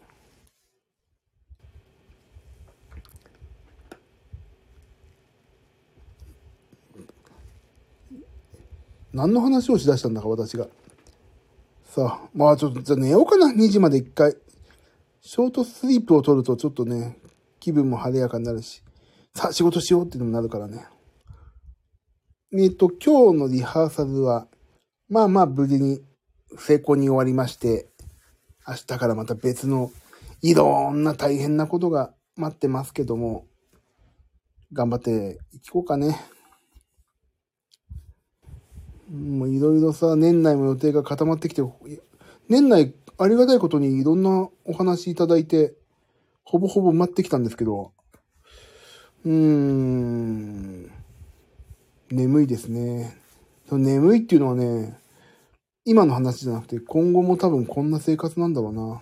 [9.13, 10.67] 何の話をしだしたんだか、私が。
[11.85, 14.35] さあ、まあちょっと、じゃあ寝ようかな、2時まで一回。
[15.21, 17.17] ショートスリープを取るとちょっとね、
[17.59, 18.83] 気分も晴れやかになるし、
[19.33, 20.85] さあ仕事しようっていうのもなるからね。
[22.53, 24.47] えっと、今日のリハーサルは、
[25.09, 26.01] まあまあ無事に
[26.57, 27.89] 成功に終わりまして、
[28.67, 29.91] 明日からまた別の
[30.41, 33.45] いろんな大変なことが待ってますけども、
[34.73, 36.19] 頑張っていこうかね。
[39.09, 41.63] もういろいろさ、年内も予定が固まってきて、
[42.49, 45.73] 年内ありがたいことにいろんなお話いただいて、
[46.43, 47.93] ほぼほぼ埋まってきたんですけど、
[49.25, 50.91] うーん、
[52.11, 53.17] 眠いですね。
[53.71, 54.99] 眠いっていうのはね、
[55.89, 59.01] 今の話じゃなくて、今後も多分こんな生活なんだろうな。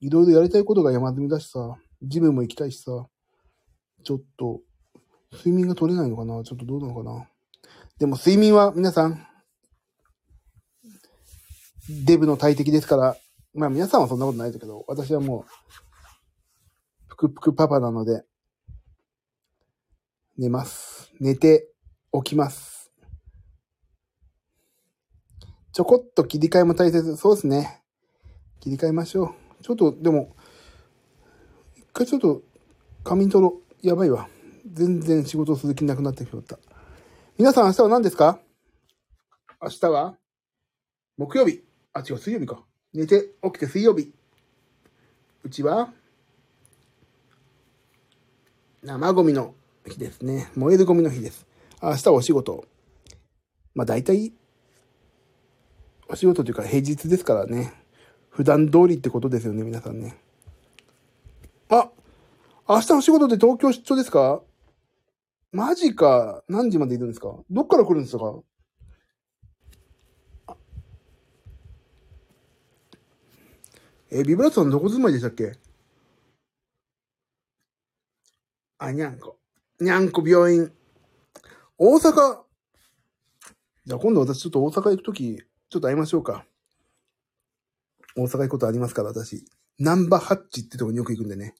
[0.00, 3.06] いろいろやりたいことが山積みだしさ、ジムも行きたいしさ、
[4.04, 4.62] ちょっと、
[5.32, 7.26] 睡眠が取れないのかなちょっとどうなのかな
[7.98, 9.26] でも睡眠は皆さん、
[11.90, 13.16] デブの大敵ですから、
[13.52, 15.44] まあ皆さんはそんなことないですけど、私はも
[17.06, 18.24] う、ぷくぷくパパなので、
[20.38, 21.12] 寝ます。
[21.20, 21.68] 寝て、
[22.14, 22.73] 起きます。
[25.74, 27.16] ちょこっと切り替えも大切。
[27.16, 27.82] そうですね。
[28.60, 29.62] 切り替えましょう。
[29.64, 30.36] ちょっと、でも、
[31.76, 32.42] 一回ちょっと、
[33.02, 33.86] 仮眠取ろう。
[33.86, 34.28] やばいわ。
[34.72, 36.60] 全然仕事する気なくなってしまった。
[37.36, 38.38] 皆さん明日は何ですか？
[39.60, 40.16] 明日は
[41.16, 41.64] 木曜日。
[41.92, 42.62] あ、違う、水曜日か。
[42.92, 44.14] 寝て、起きて水曜日。
[45.42, 45.92] うちは
[48.84, 50.52] 生ゴミの日ですね。
[50.54, 51.48] 燃えるゴミの日です。
[51.82, 52.64] 明日はお仕事。
[53.74, 54.32] まあ大体、
[56.08, 57.72] お仕事というか平日ですからね。
[58.30, 60.16] 普段通りってことですよね、皆さんね。
[61.68, 61.90] あ、
[62.68, 64.42] 明日お仕事で東京出張ですか？
[65.52, 66.42] マジか。
[66.48, 67.34] 何時までいるんですか？
[67.50, 68.34] どっから来るんですか？
[74.10, 75.52] え、ビブラートさんどこ住まいでしたっけ？
[78.78, 79.38] あ、にゃんこ。
[79.80, 80.70] にゃんこ病院。
[81.78, 82.40] 大阪。
[83.86, 85.42] じゃあ今度私ちょっと大阪行くとき、
[85.74, 86.46] ちょっと会いましょうか。
[88.14, 89.44] 大阪行くことありますから、私。
[89.80, 91.56] ナンバーハッチってとこによく行くんでね。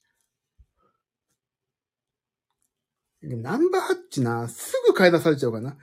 [3.23, 5.77] でもナンバーハッチな、すぐ買い出されちゃうかな。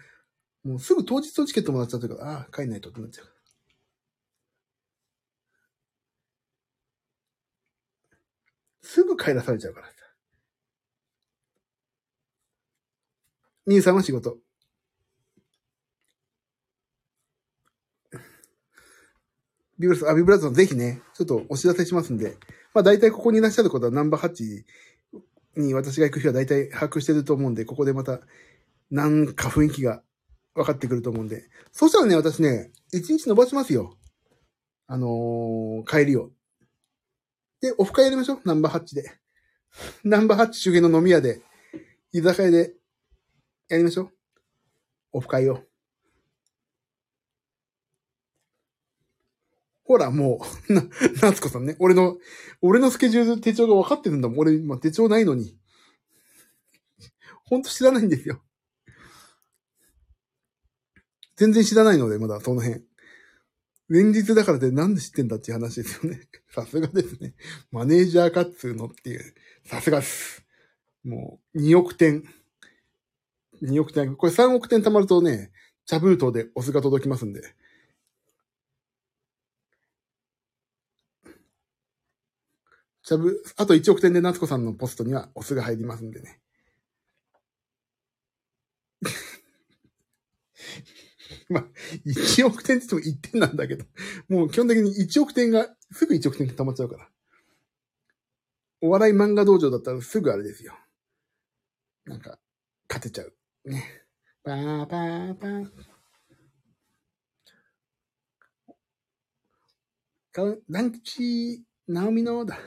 [0.63, 3.27] もうすぐ当日のチケットもらっちゃうから、ああ、帰んないとってなっちゃう。
[8.81, 9.93] すぐ帰らされちゃうからさ。
[13.65, 14.37] みゆさんは仕事。
[19.81, 22.37] ビブラス、あ、ビブラスさんぜひね、ちょっとお知らせしますんで。
[22.73, 24.63] まあ大体ここにいらっしゃることはナンバーハッチ
[25.57, 28.19] に私が行く日は大体把握してると思うんで、ここでまた、
[28.91, 30.03] なんか雰囲気が
[30.53, 31.49] 分かってくると思うんで。
[31.71, 33.97] そしたらね、私ね、一日伸ばしますよ。
[34.85, 36.29] あのー、帰りを。
[37.59, 38.41] で、オフ会やりましょう。
[38.45, 39.11] ナンバーハッチで。
[40.03, 41.41] ナンバーハッチ周辺の飲み屋で、
[42.11, 42.73] 居酒屋で、
[43.69, 44.09] やりましょう。
[45.13, 45.70] オフ会を。
[49.91, 50.83] ほら、もう、な、
[51.21, 51.75] 夏子さんね。
[51.79, 52.17] 俺の、
[52.61, 54.39] 俺のスケジュール手帳が分かってるんだもん。
[54.39, 55.57] 俺、今手帳ないのに。
[57.43, 58.41] ほんと知らないんですよ。
[61.35, 62.85] 全然知らないので、まだその辺。
[63.89, 66.21] 連日だからってなんで知ってんだっていう話ですよね。
[66.55, 67.35] さすがですね。
[67.69, 69.33] マネージャーかっつうのっていう。
[69.65, 70.45] さすがっす。
[71.03, 72.23] もう、2億点。
[73.61, 74.15] 2億点。
[74.15, 75.51] これ3億点貯まるとね、
[75.85, 77.41] 茶封筒でお酢が届きますんで。
[83.11, 86.39] しゃぶ、あと1億点で夏子さんのポストにはお酢が入りますんでね。
[91.49, 91.67] まあ、
[92.05, 93.83] 1億点って言っても1点なんだけど、
[94.29, 97.09] もう基本的に1億点が、すぐ1億点って溜まっちゃうから。
[98.79, 100.73] お笑い漫画道場だったらすぐあれですよ。
[102.05, 102.39] なんか、
[102.87, 103.35] 勝てちゃう。
[103.65, 104.05] ね。
[104.41, 105.69] パーパーパー。
[110.69, 112.57] ランチ、ナオミのだ。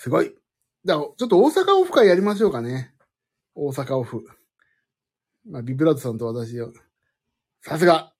[0.00, 0.34] すごい。
[0.82, 2.94] じゃあ、ちょっと大阪オフ会やりましょうかね。
[3.54, 4.24] 大阪オフ。
[5.46, 6.72] まあ、ビブラートさんと私を。
[7.60, 8.14] さすが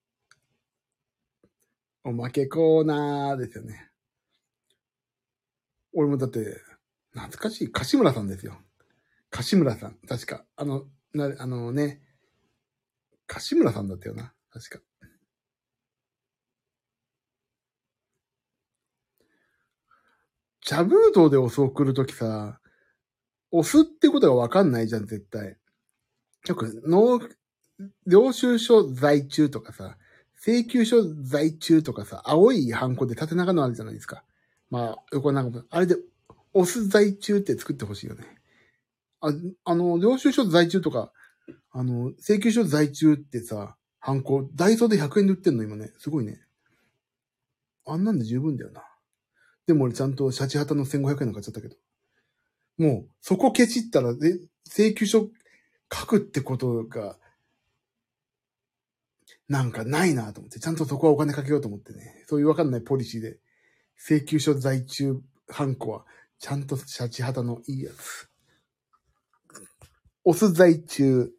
[2.03, 3.89] おまけコーナーですよね。
[5.93, 6.61] 俺もだって、
[7.13, 7.71] 懐かしい。
[7.71, 8.61] 柏村さんですよ。
[9.31, 9.95] 柏村さん。
[10.07, 10.45] 確か。
[10.55, 11.99] あの、な、あのね、
[13.25, 14.35] 柏村さんだったよな。
[14.51, 14.83] 確か。
[20.61, 22.59] 茶封筒でお酢送るときさ、
[23.51, 25.57] お酢ってことがわかんないじゃん、絶対。
[26.47, 27.19] よく、農、
[28.07, 29.97] 領収書在中とかさ、
[30.35, 34.23] 請求書在中とかさ、青いハンコで縦長のあるじゃないですか。
[34.69, 35.97] まあ、横長も、あれで、
[36.53, 38.25] お酢在中って作ってほしいよね。
[39.21, 39.31] あ、
[39.65, 41.11] あの、領収書在中とか、
[41.71, 45.91] あの、請求書在中ってさ、ハンコ、ダイソーで100円で売ってんの今ね。
[45.99, 46.41] すごいね。
[47.85, 48.83] あんなんで十分だよな。
[49.71, 51.77] でも俺ちゃんとシャチハタの1500円の買っちゃったけど。
[52.77, 55.29] もう、そこケチったら、で、請求書
[55.93, 57.17] 書くってことが、
[59.47, 62.25] なんかないなと思って、ちゃんとそこはお金かけようと思ってね。
[62.27, 63.39] そういうわかんないポリシーで、
[63.95, 66.05] 請求書在中ハンコは、
[66.37, 68.27] ちゃんとシャチハタのいいやつ。
[70.25, 71.31] オス在中。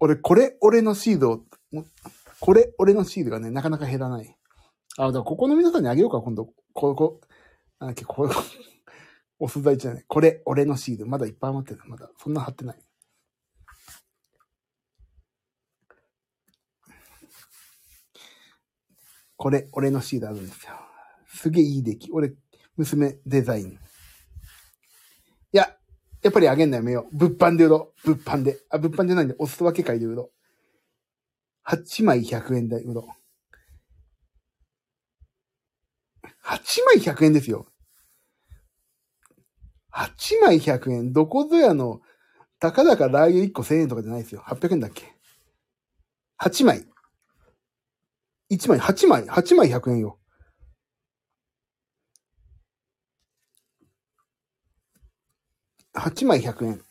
[0.00, 1.46] 俺、これ、俺のシード、
[2.40, 4.37] これ、俺のシールがね、なかなか減らない。
[4.98, 6.52] あ、だここの皆さんにあげようか、今度。
[6.74, 7.20] ここ、
[7.78, 8.30] なんだっけ、これ、
[9.38, 10.04] お素材じゃない。
[10.08, 11.06] これ、俺のシール。
[11.06, 11.80] まだいっぱい余ってる。
[11.86, 12.82] まだ、そんな貼ってない。
[19.36, 20.72] これ、俺のシールあるんですよ。
[21.28, 22.10] すげえいい出来。
[22.10, 22.34] 俺、
[22.76, 23.68] 娘デザイン。
[23.68, 23.78] い
[25.52, 25.78] や、
[26.22, 27.16] やっぱりあげんのやめよう。
[27.16, 28.14] 物販で売ろう。
[28.14, 28.58] 物販で。
[28.68, 30.32] あ、物販じゃないんで、お裾分け会で売ろ
[31.64, 31.68] う。
[31.70, 33.27] 8枚100円で売ろう。
[36.48, 37.66] 8枚100円ですよ。
[39.92, 41.12] 8枚100円。
[41.12, 42.00] どこぞやの、
[42.58, 44.42] たかだかラー油1個1000円とかじゃないですよ。
[44.46, 45.14] 800円だっけ
[46.42, 46.86] ?8 枚。
[48.50, 50.18] 1枚、8枚、8枚100円よ。
[55.94, 56.82] 8枚100円。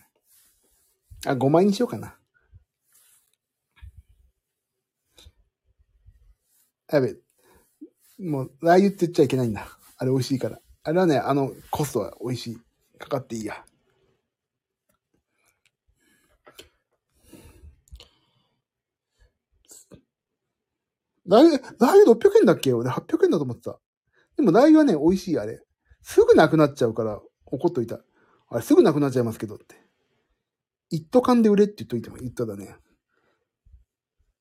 [1.25, 2.15] あ、5枚にしようかな。
[6.91, 7.26] やべ。
[8.19, 9.67] もう、ラー油って言っちゃいけないんだ。
[9.97, 10.59] あれ美味しいから。
[10.83, 12.57] あれはね、あの、コストは美味しい。
[12.97, 13.63] かかっていいや。
[21.27, 22.73] ラー油、ラー油600円だっけ？
[22.73, 23.79] 俺800円だと思ってた。
[24.37, 25.61] でもラー油はね、美味しいあれ。
[26.01, 27.99] すぐなくなっちゃうから、怒っといた。
[28.49, 29.75] あれ、すぐなくなっちゃいますけどって。
[30.89, 32.75] 一斗缶で売れって言っといても言っただね。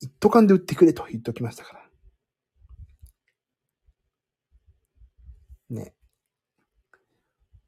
[0.00, 1.82] 一斗缶で売ってくれと言っときましたから。
[5.70, 5.92] ね。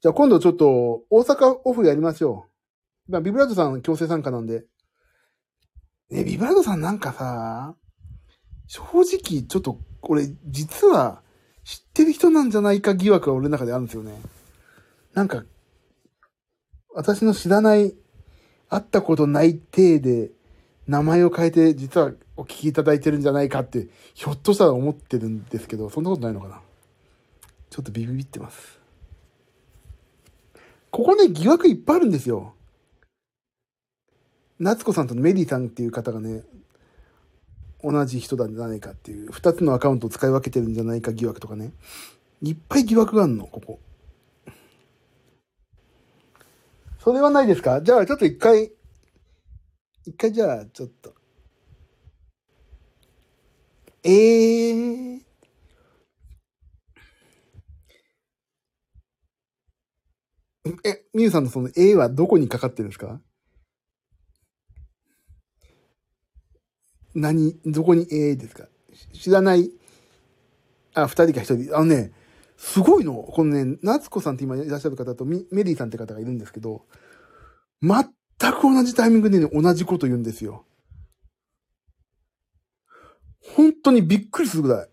[0.01, 2.47] じゃあ今度ちょっと、大阪オフやりましょ
[3.09, 3.13] う。
[3.13, 4.65] まあ、ビブラードさん強制参加なんで。
[6.11, 7.75] ね、ビブラードさんなんかさ、
[8.67, 11.23] 正直ちょっと、俺、実は、
[11.65, 14.13] 知ってる人なんじゃないか疑惑が俺の中であるんですよね。
[15.15, 15.45] なんか、
[16.95, 17.95] 私の知らない、
[18.69, 20.31] 会ったことない体で、
[20.87, 26.61] 名前を変えて、実はお聞きいただいてるんじゃないかって、ひょっとしたら思ってるんですけど、そんなことないのかな？
[27.69, 28.78] ちょっとビビビってます。
[30.91, 32.55] ここね、疑惑いっぱいあるんですよ。
[34.59, 36.43] 夏子さんとメリーさんっていう方がね、
[37.83, 41.73] 同じ人なんじゃないかっていう、二つのアカウントを使い分けてるんじゃないか疑惑とかね。
[42.43, 43.79] いっぱい疑惑があるの、ここ。
[46.99, 47.81] それはないですか？
[47.81, 48.73] じゃあ、ちょっと一回、
[50.05, 51.15] 一回じゃあ、ちょっと。
[54.03, 55.28] えー。
[60.85, 63.21] え、みゆさんのその A はどこにかかってるんですか？
[67.15, 68.69] 何、どこに A ですか？
[69.13, 69.71] 知らない、
[70.95, 71.77] あ、二人か一人。
[71.77, 72.13] あのね、
[72.57, 73.15] すごいの。
[73.15, 76.85] このね、夏子さんって今いらっしゃる方とミメリーさんって方がいるんですけど、
[77.83, 78.05] 全
[78.53, 80.65] く同じタイミングでね、同じこと言うんですよ。
[83.55, 84.89] 本当にびっくりするぐらい。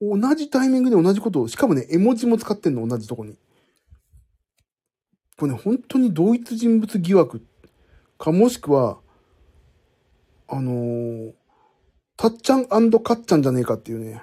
[0.00, 3.38] 同じタイミングで同じことを、しかもね、絵文字も使ってんの、同じとこに。
[5.36, 7.44] これね、本当に同一人物疑惑
[8.18, 8.98] か、もしくは、
[10.48, 11.32] あのー、
[12.16, 14.22] たっちゃんかっちゃんじゃねえかっていうね。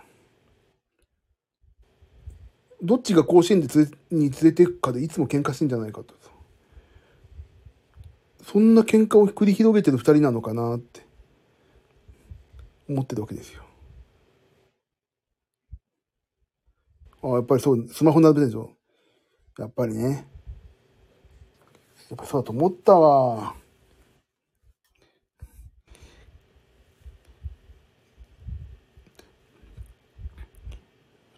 [2.82, 6.20] どっちが甲子園で連れに連れていくかでいつも喧嘩してんじゃないかと。
[8.52, 11.06] そんな喧嘩を繰り広げてる二人なのかなって
[12.90, 13.64] 思ってるわけですよ。
[17.22, 18.72] あやっぱりそう、スマホ並べてるでしょ。
[19.60, 20.26] やっぱりね。
[22.10, 23.54] やっぱそうだと思ったわ。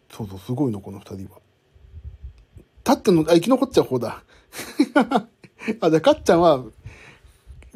[0.09, 1.39] そうそう、すごいの、この二人は。
[2.83, 4.23] たっちゃんの、あ、生き残っちゃう方だ。
[5.81, 6.63] あ、じゃあ、かっちゃんは、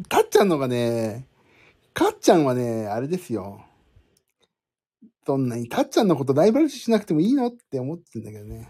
[0.09, 1.27] たっちゃんのがね、
[1.93, 3.65] かっちゃんはね、あれですよ。
[5.25, 8.69] そんなに、たっちゃんのことライバル視しなくてもいいのって思ってんだけどね。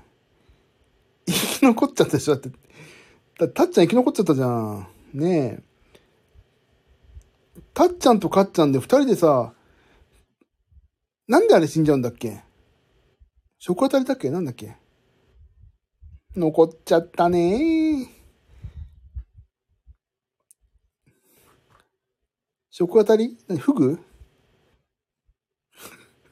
[1.28, 2.65] 生き残っちゃったでしょだって。
[3.38, 4.88] たっちゃん生き残っちゃったじゃん。
[5.14, 5.64] ねえ。
[7.74, 9.54] たっちゃんとかっちゃんで二人でさ、
[11.28, 12.44] なんであれ死んじゃうんだっけ？
[13.60, 14.30] 食当たりだっけ？
[14.30, 14.78] なんだっけ？
[16.36, 18.08] 残っちゃったね
[22.70, 23.38] 食当たり？
[23.48, 23.60] 何？
[23.60, 24.00] フグ？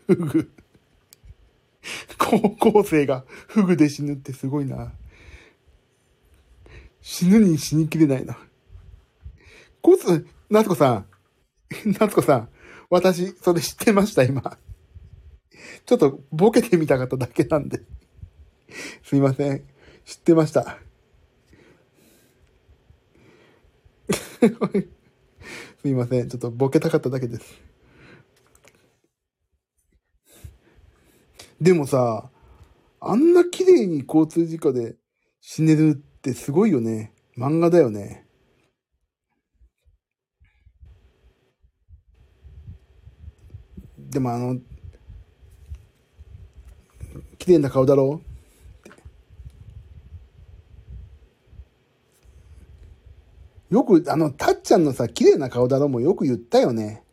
[0.08, 0.52] フグ。
[2.18, 4.94] 高校生がフグで死ぬってすごいな。
[7.04, 8.38] 死ぬに死にきれないな。
[9.82, 11.06] コス、夏子さん。
[12.00, 12.50] 夏子さん。
[12.90, 14.58] 私、それ知ってました、今。
[15.86, 17.82] ちょっとボケてみたかっただけなんで。
[19.04, 19.66] すいません。
[20.06, 20.80] 知ってました。
[25.82, 26.30] すいません。
[26.30, 27.62] ちょっとボケたかっただけです。
[31.60, 32.30] でもさ、
[33.02, 34.96] あんな綺麗に交通事故で
[35.42, 37.12] 死ねるってってすごいよね。
[37.38, 38.26] 漫画だよね。
[43.98, 44.58] でもあの、
[47.38, 48.22] 綺麗な顔だろ？
[53.70, 55.90] よく、あの、たっちゃんのさ、綺麗な顔だろ？
[55.90, 57.04] もよく言ったよね。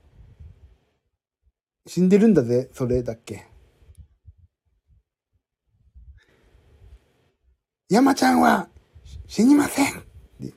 [1.88, 3.48] 死んでるんだぜ、それだっけ。
[7.88, 8.68] 山ちゃんは
[9.30, 10.52] 死にませんって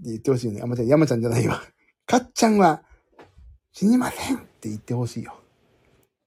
[0.00, 0.62] 言ってほしいよね。
[0.62, 1.62] あ、まちゃん、山ちゃんじゃないわ。
[2.06, 2.82] かっちゃんは
[3.70, 5.38] 死にませんって言ってほしいよ。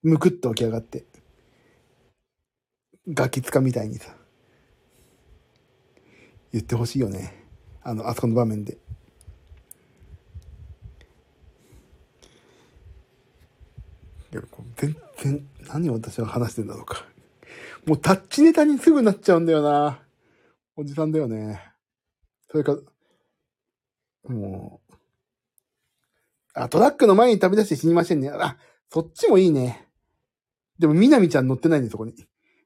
[0.04, 1.06] むくっと起き上がって。
[3.08, 4.16] ガキつかみたいにさ。
[6.52, 7.48] 言ってほしいよね。
[7.82, 8.78] あの、あそこの場面で。
[14.32, 14.42] いや、
[14.76, 17.08] 全然、何を私は話してんだろうか。
[17.88, 20.00] もうタッチネタにすぐなっちゃうんだよな。
[20.76, 21.62] おじさんだよね。
[22.50, 22.78] それか、
[24.28, 24.94] もう、
[26.54, 28.30] あ、トラックの前に飛び出して死にませんね。
[28.30, 28.58] あ、
[28.90, 29.88] そっちもいいね。
[30.80, 32.14] でも、みなみちゃん乗ってないんです、そこに。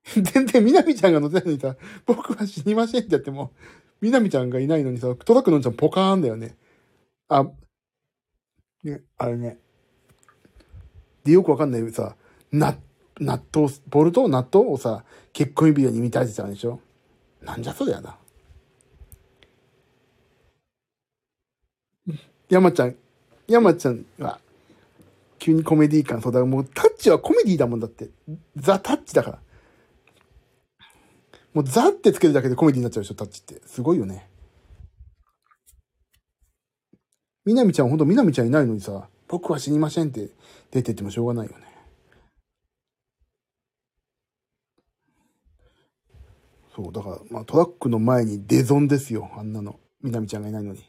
[0.34, 1.76] 全然みなみちゃんが乗ってないのにさ、
[2.06, 3.54] 僕は死にませんってやっても、
[4.02, 6.58] みなみちゃんがいないのにさ、トラックのんちゃんポカーンだよね。
[7.28, 7.52] あ、
[8.84, 9.60] ね、あれね。
[11.24, 12.16] で、よくわかんないさ、
[12.52, 12.78] な
[13.20, 15.04] 納豆、ボルト納豆をさ、
[15.34, 16.80] 結婚指輪に見立てたんでしょ？
[17.46, 18.18] なんじゃそりゃな。
[22.50, 22.96] 山ちゃん、
[23.48, 24.40] 山ちゃんは、
[25.40, 28.10] 急にコメディ感、そうだ、もうタッチはコメディだもんだって。
[28.56, 29.40] ザ・タッチだから。
[31.54, 33.62] もうザってつけるだけでコメディになっちゃうでしょ、タッチって。
[33.68, 34.28] すごいよね。
[37.46, 40.30] みなみちゃん、ほんとみなみちゃんいないのにさ、僕は死にませんって
[40.72, 41.75] 出てってもしょうがないよね。
[46.76, 49.80] そう、だから、まあトラックの前にデゾンですよ、あんなの。
[50.02, 50.84] みなみちゃんがいないのに。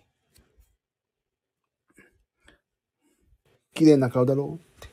[3.72, 4.88] 綺麗な顔だろうって。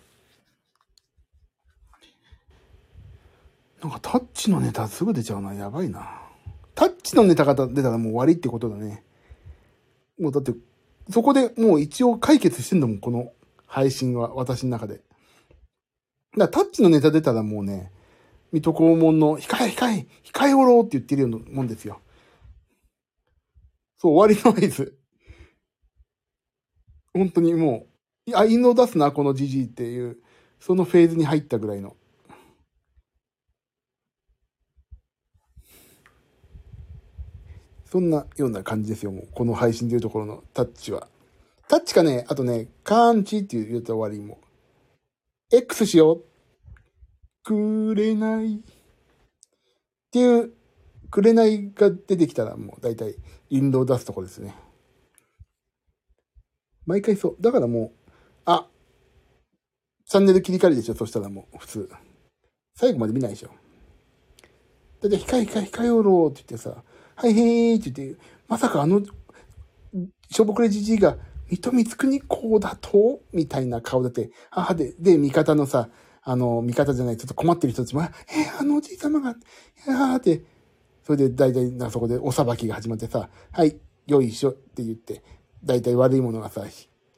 [3.82, 5.54] なんかタッチのネタすぐ出ちゃうな。
[5.54, 6.22] やばいな。
[6.76, 9.04] タッチのネタが出たらもう終わりってことだね。
[10.20, 10.54] もうだって、
[11.10, 13.34] そこでもう一応解決してんだもん、この
[13.66, 14.96] 配信は、私の中で。
[14.98, 15.08] だか
[16.38, 17.92] らタッチのネタ出たらもうね、
[18.54, 22.00] 水戸黄門の、控え、控え、控えおろうって言ってるようなもんですよ。
[23.98, 24.96] そう、終わりの合図。
[27.16, 27.88] 本当にも
[28.28, 30.18] う、あ、犬を出すな、このじじいっていう、
[30.60, 31.96] そのフェーズに入ったぐらいの。
[37.86, 39.28] そんなような感じですよ、もう。
[39.34, 41.08] この配信でいうところのタッチは。
[41.68, 44.40] タッチかね、あとね、カーンチって言うと終わりも。
[45.52, 46.33] X しよう。
[47.44, 48.56] くれない。
[48.56, 48.60] っ
[50.12, 50.54] ていう、
[51.10, 53.16] くれないが出てきたらもう大体、
[53.50, 54.56] インドを出すとこですね。
[56.86, 57.38] 毎回そう。
[57.40, 58.10] だからもう、
[58.46, 58.68] あ、
[60.06, 61.90] チャンネル切り替えるでしょそしたらもう、普通。
[62.76, 63.50] 最後まで見ないでしょ。
[65.02, 66.84] だって、控え控え控えおろうって言ってさ、
[67.16, 69.02] はいへーって言って、まさかあの、
[70.32, 71.18] しょぼくれじじいが、
[71.50, 73.22] 水戸光圀公だと？
[73.32, 75.90] みたいな顔だって、母で、で、味方のさ、
[76.24, 79.34] あの、味方じゃない、ちょっと困ってる人たちも、えー、あのおじい様が、い
[79.88, 80.44] やーって、
[81.04, 85.22] それで大体、そこでお裁きが始まってさ、はい、よいしょって言って、
[85.64, 86.64] 大体悪いものがさ、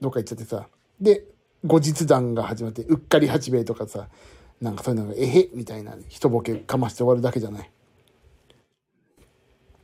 [0.02, 0.68] どっか行っちゃってさ、
[1.00, 1.24] で、
[1.64, 4.10] 後日談が始まって、うっかり八兵衛とかさ、
[4.62, 7.72] なんかそういうのが、えへみたいな、一ボケかまして終わるだけじゃない。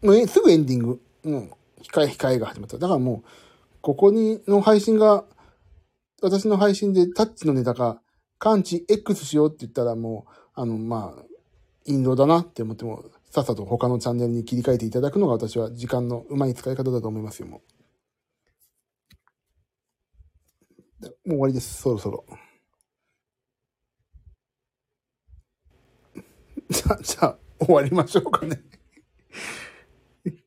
[0.02, 1.02] もうすぐエンディング。
[1.24, 2.78] もう、控え控えが始まった。
[2.78, 3.30] だからもう、
[3.82, 5.26] ここに、の配信が、
[6.22, 8.02] 私の配信でタッチのネタか、
[8.42, 11.24] 感知 X しようって言ったらもう、あの、まあ、
[11.86, 17.62] インドだなって思っても、さっさと他のチャンネルに切り替えていただくのが私は時間のうまい使い方だと思いますよ、も
[21.02, 21.06] う。
[21.06, 22.26] もう終わりです、そろそろ。
[26.68, 28.60] じゃあ、じゃあ、終わりましょうかね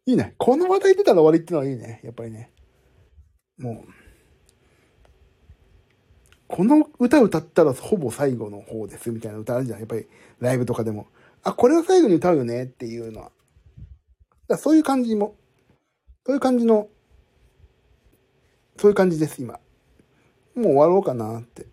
[0.07, 0.35] いいね。
[0.37, 2.01] この話題出たら終わりってのはいいね。
[2.03, 2.51] やっぱりね。
[3.57, 4.04] もう。
[6.47, 9.79] この歌歌ったらほぼ最後の方ですみたいな歌あるじゃん。
[9.79, 10.07] やっぱり
[10.41, 11.07] ライブとかでも。
[11.43, 13.31] あ、これを最後に歌うよねっていうのは。
[14.49, 15.37] だそういう感じも、
[16.27, 16.89] そういう感じの、
[18.77, 19.59] そういう感じです、今。
[20.55, 21.67] もう終わろうかなって。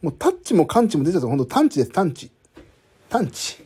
[0.00, 1.28] もうタッチもカンチも出ちゃった。
[1.28, 2.30] ほんとタンチです、タンチ。
[3.08, 3.64] タンチ。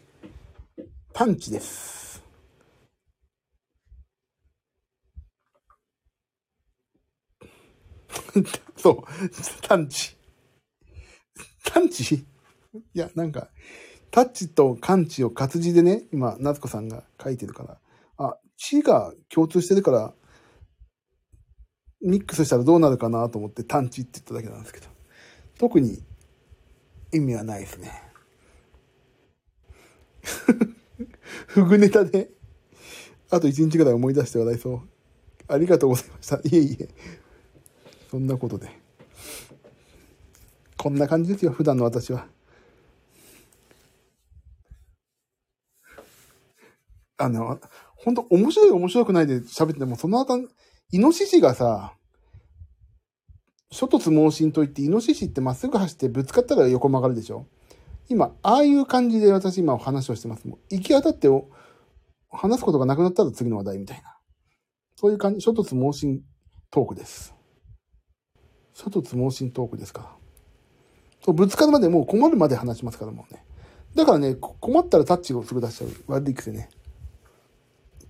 [1.13, 2.06] タンチです。
[8.77, 9.05] そう、
[9.63, 10.17] タンチ。
[11.65, 13.49] タンチいや、なんか、
[14.11, 17.79] タッチとカンチを活字でね、今、夏子さんが書いてるから、
[18.19, 20.15] あ、チが共通してるから、
[22.01, 24.87] ミックスしたらどうなるかなと思ってタンチって言っただけなんですけど、
[25.59, 26.03] 特に
[27.13, 28.03] 意味はないですね。
[31.49, 32.31] フグネタで、
[33.31, 34.81] あと一日ぐらい思い出して笑いそう。
[35.49, 36.37] ありがとうございました。
[36.37, 36.89] いえいえ。
[38.17, 38.71] そんなことで。
[40.79, 42.27] こんな感じですよ、普段の私は。
[47.19, 47.61] あの、
[47.95, 50.39] 本当面白い面白くないで喋ってても、その後、
[50.93, 51.93] イノシシがさ、
[53.71, 57.47] 諸突猛進といって、イノシシってまっすぐ走ってぶつかったら横曲がるでしょ？
[58.09, 60.49] 今、ああいう感じで私今お話をしてます。
[60.49, 61.29] もう行き当たって
[62.31, 64.17] 話すことがなくなったら次の話題みたいな。
[64.95, 66.23] そういう感じ、諸突猛進
[66.71, 67.36] トークです。
[68.77, 70.15] 諸突猛進トークですか？
[71.27, 73.43] ぶつかるまでもう困るまで話しますからもうね。
[73.95, 75.91] だからね、困ったらタッチをすぐ出しちゃう。
[76.09, 76.69] 悪い癖ね。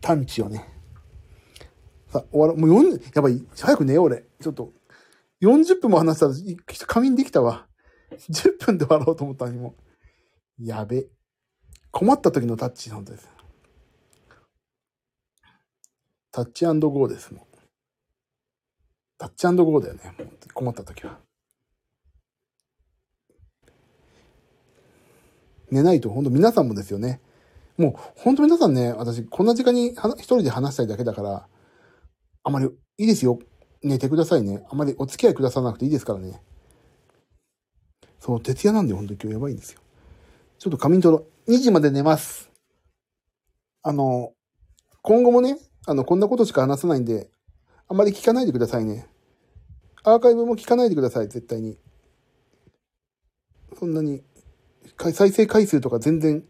[0.00, 0.68] 探知をね。
[2.08, 2.56] さあ、終わろう。
[2.58, 3.40] もう4、やばい。
[3.54, 4.24] 早く寝よう俺。
[4.40, 4.72] ちょっと、
[5.40, 6.34] 40分も話したら、
[6.88, 7.68] 仮眠できたわ。
[8.28, 9.76] 10分で終わろうと思ったのにも。
[10.58, 11.06] やべ。
[11.92, 13.28] 困った時のタッチ、本当です。
[16.32, 17.55] タッチゴーです、もう。
[19.18, 20.00] タッチゴーだよね。
[20.52, 21.18] 困った時は。
[25.70, 27.20] 寝ないと、本当皆さんもですよね。
[27.76, 31.48] もう、本当皆さんね、私、こんな時間に一人で話したいだけだから、
[32.44, 32.66] あまり
[32.98, 33.38] いいですよ。
[33.82, 34.64] 寝てくださいね。
[34.70, 36.40] あまりお付き合いくださらなくていいですからね。
[38.20, 39.80] そう、徹夜なんで本当に今日やばいんですよ。
[40.58, 41.52] ちょっと仮眠取ろう。
[41.52, 42.50] 2時まで寝ます。
[43.82, 44.32] あの、
[45.02, 47.28] 今後もね、あの、こんなことしか話さないんで、
[47.88, 49.06] あまり聞かないでくださいね。
[50.02, 51.78] アーカイブも聞かないでください、絶対に。
[53.78, 54.22] そんなに、
[55.12, 56.44] 再生回数とか全然、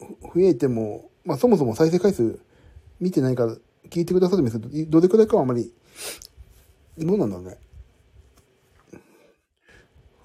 [0.00, 2.40] 増えても、まあそもそも再生回数
[3.00, 3.56] 見てないから
[3.88, 5.72] 聞いてくださるんですけど、どれくらいかはあまり、
[6.98, 7.58] どうなんだろうね。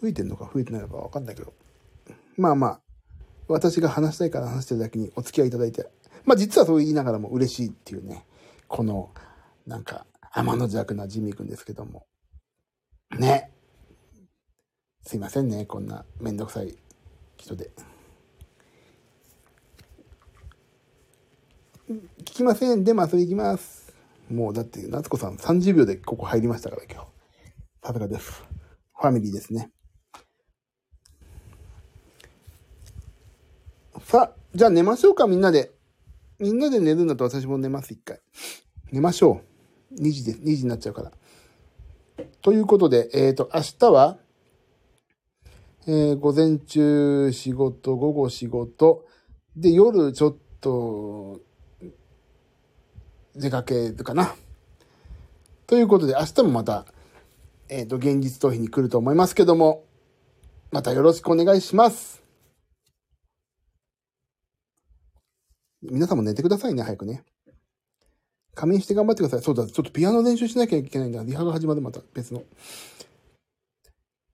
[0.02, 1.54] 増えてんのか増えてないのかわかんないけど。
[2.38, 2.80] まあまあ、
[3.48, 5.88] 私が話したいから話してるだけにお付き合いいただいて、
[6.26, 8.26] まあ実はそう言いながらも嬉しいっていうね、
[8.68, 9.10] この、
[9.68, 12.07] なんか、天の弱なジミー君ですけども。
[13.20, 13.51] ね。
[15.03, 16.78] すいませんね、こんなめんどくさい
[17.36, 17.72] 人で。
[21.89, 22.86] 聞きません。
[22.86, 23.93] でも遊び行きます。
[24.30, 27.07] もうだって、夏子さん30秒でここ入りましたから、今日。
[27.86, 28.43] さすがです。
[28.95, 29.72] ファミリーですね。
[34.05, 35.74] さあ、じゃあ寝ましょうか、みんなで。
[36.39, 38.22] みんなで寝るんだと私も寝ます、一回。
[38.93, 39.57] 寝ましょう。
[39.94, 41.12] 2時です、2時になっちゃうから。
[42.42, 44.18] ということで、えっ、ー、と、明日は、
[45.88, 49.06] えー、午前中仕事、午後仕事、
[49.56, 51.40] で、夜ちょっと、
[53.36, 54.36] 出かけるかな。
[55.68, 56.86] ということで、明日もまた、
[57.70, 59.86] えっ、ー、と、現実逃避に来ると思いますけども、
[60.72, 62.24] またよろしくお願いします。
[65.82, 67.24] 皆さんも寝てくださいね、早くね。
[68.58, 69.41] 仮眠して頑張ってください。
[69.43, 71.24] そうだ、ちょっとピアノ練習しなきゃいけないんだ。
[71.24, 72.41] リハが始まる、また別の。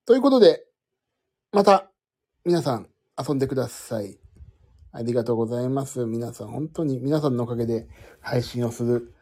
[0.05, 0.65] ということで、
[1.51, 1.91] また、
[2.45, 2.87] 皆さん
[3.19, 4.17] 遊んでください。
[4.93, 6.05] ありがとうございます。
[6.05, 7.85] 皆さん、本当に皆さんのおかげで
[8.21, 9.13] 配信をする、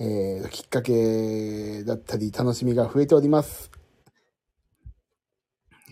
[0.00, 3.70] えー、きっかけだったり、楽しみが増えております。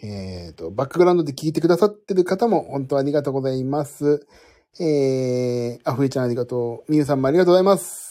[0.02, 4.26] えっ、ー、と、バックグラウンドで聞いてくださってる方も本当ありがとうございます。
[4.80, 6.90] えー、あふれちゃんありがとう。
[6.90, 8.05] みゆさんもありがとうございます。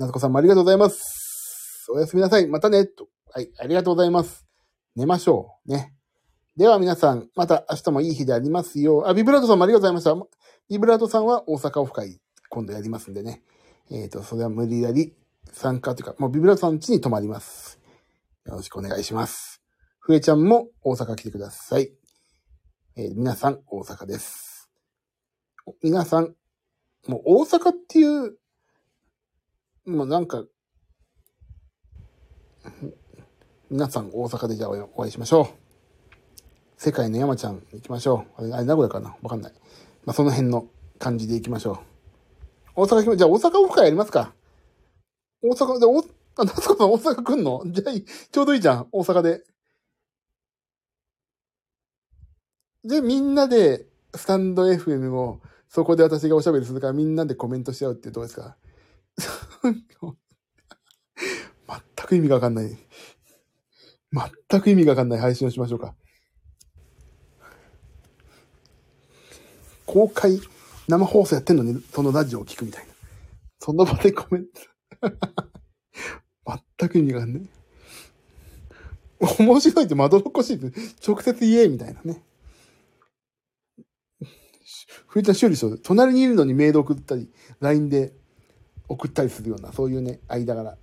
[0.00, 1.86] なつこさんもありがとうございます。
[1.92, 2.46] おやすみなさい。
[2.46, 2.86] またね。
[2.86, 3.08] と。
[3.34, 4.46] はい、ありがとうございます。
[4.96, 5.70] 寝ましょう。
[5.70, 5.92] ね。
[6.56, 9.06] では皆さん、また明日もいい日でありますよ。
[9.06, 10.38] あ、ビブラートさんもありがとうございました。
[10.70, 13.42] ビブラートさんは大阪オフ会、今度やりますんでね。
[13.90, 15.14] えっ、ー、と、それは無理やり
[15.52, 17.78] 参加というか、もうビブラートさん家に泊まります。
[18.46, 19.60] よろしくお願いします。
[19.98, 21.92] ふえちゃんも大阪来てください。
[22.96, 24.70] えー、皆さん大阪です。
[25.82, 26.34] 皆さん、
[27.06, 28.38] もう大阪っていう、
[29.86, 30.44] もうなんか、
[33.70, 35.46] 皆さん大阪でじゃあお会いしましょう。
[36.76, 38.42] 世界の山ちゃん行きましょう。
[38.42, 39.16] あれ、あれ名古屋かな？
[39.22, 39.52] わかんない。
[40.04, 40.66] まあ、その辺の
[40.98, 41.78] 感じで行きましょう。
[42.82, 44.32] 大阪行きま、じゃあ大阪オフ会やりますか。
[45.42, 46.04] 大阪、で、お、あ、
[46.44, 47.62] 夏子さん大阪来んの？
[47.66, 47.92] じゃあ、
[48.30, 48.88] ちょうどいいじゃん。
[48.92, 49.44] 大阪で。
[52.84, 58.56] で、みんなで、スタンド FM を、そこで私がおしゃべりするからみんなでコメントし合うってどうですか？
[59.62, 59.76] 全
[62.06, 62.76] く意味がわかんない。
[64.12, 65.94] 全く意味がわかんない配信をしましょうか。
[69.86, 70.40] 公開
[70.88, 72.92] 生放送やってんのに、そのラジオを聞くみたいな。
[73.58, 74.50] その場でコメント。
[76.78, 77.48] 全く意味がわかんない。
[79.38, 82.24] 面白いってまどろっこしいって、直接言え、みたいなね。
[85.06, 85.78] ふりちゃん修理しよう。
[85.78, 88.14] 隣にいるのにメール送ったり、LINE で
[88.90, 90.76] 送ったりするような、そういうね、間柄。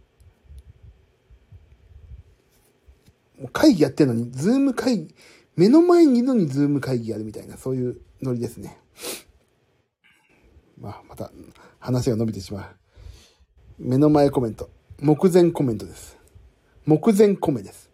[3.37, 5.15] もう会議やってるのに、ズーム会議、
[5.57, 8.79] 目の前にいるのにズーム会議やるみたいな、そういうノリですね。
[10.79, 11.31] まあ、また、
[11.79, 12.75] 話が伸びてしまう。
[13.77, 14.69] 目の前コメント。
[14.99, 16.17] 目前コメントです。
[16.85, 17.91] 目前コメです。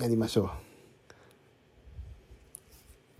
[0.00, 0.50] やりましょ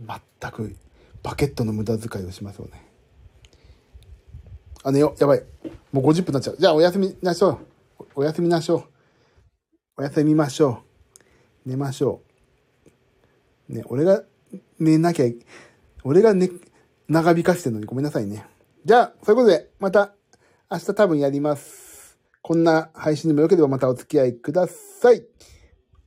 [0.01, 0.07] う。
[0.41, 0.75] 全く、
[1.23, 2.88] バケットの無駄遣いをしますよね。
[4.89, 5.15] あ、寝よ。
[5.19, 5.43] やばい。
[5.93, 6.57] もう50分になっちゃう。
[6.59, 7.61] じゃあ、おやすみなしょ
[8.01, 8.05] う。
[8.15, 8.85] おやすみなしょう。
[9.99, 10.83] おやすみましょ
[11.67, 11.69] う。
[11.69, 12.23] 寝ましょ
[13.69, 13.75] う。
[13.75, 14.23] ね、俺が
[14.79, 15.27] 寝なきゃ、
[16.05, 16.51] 俺がね、
[17.07, 18.47] 長引かしてるのにごめんなさいね。
[18.83, 20.15] じゃあ、そういうことで、また
[20.71, 22.19] 明日多分やります。
[22.41, 25.23] こんな配信でもよければまたお付き合いください。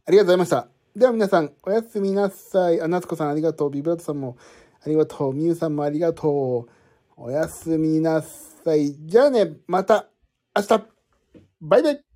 [0.08, 0.68] ありがとうございました。
[0.96, 2.82] では皆さん、おやすみなさい。
[2.82, 3.70] あ、夏子さんありがとう。
[3.70, 4.38] ビブラートさんも
[4.84, 5.34] ありがとう。
[5.36, 6.72] みゆさんもありがとう。
[7.16, 8.96] おやすみなさいさい。
[9.08, 10.08] じゃあね、また
[10.56, 10.88] 明日。
[11.62, 12.11] バイバイ。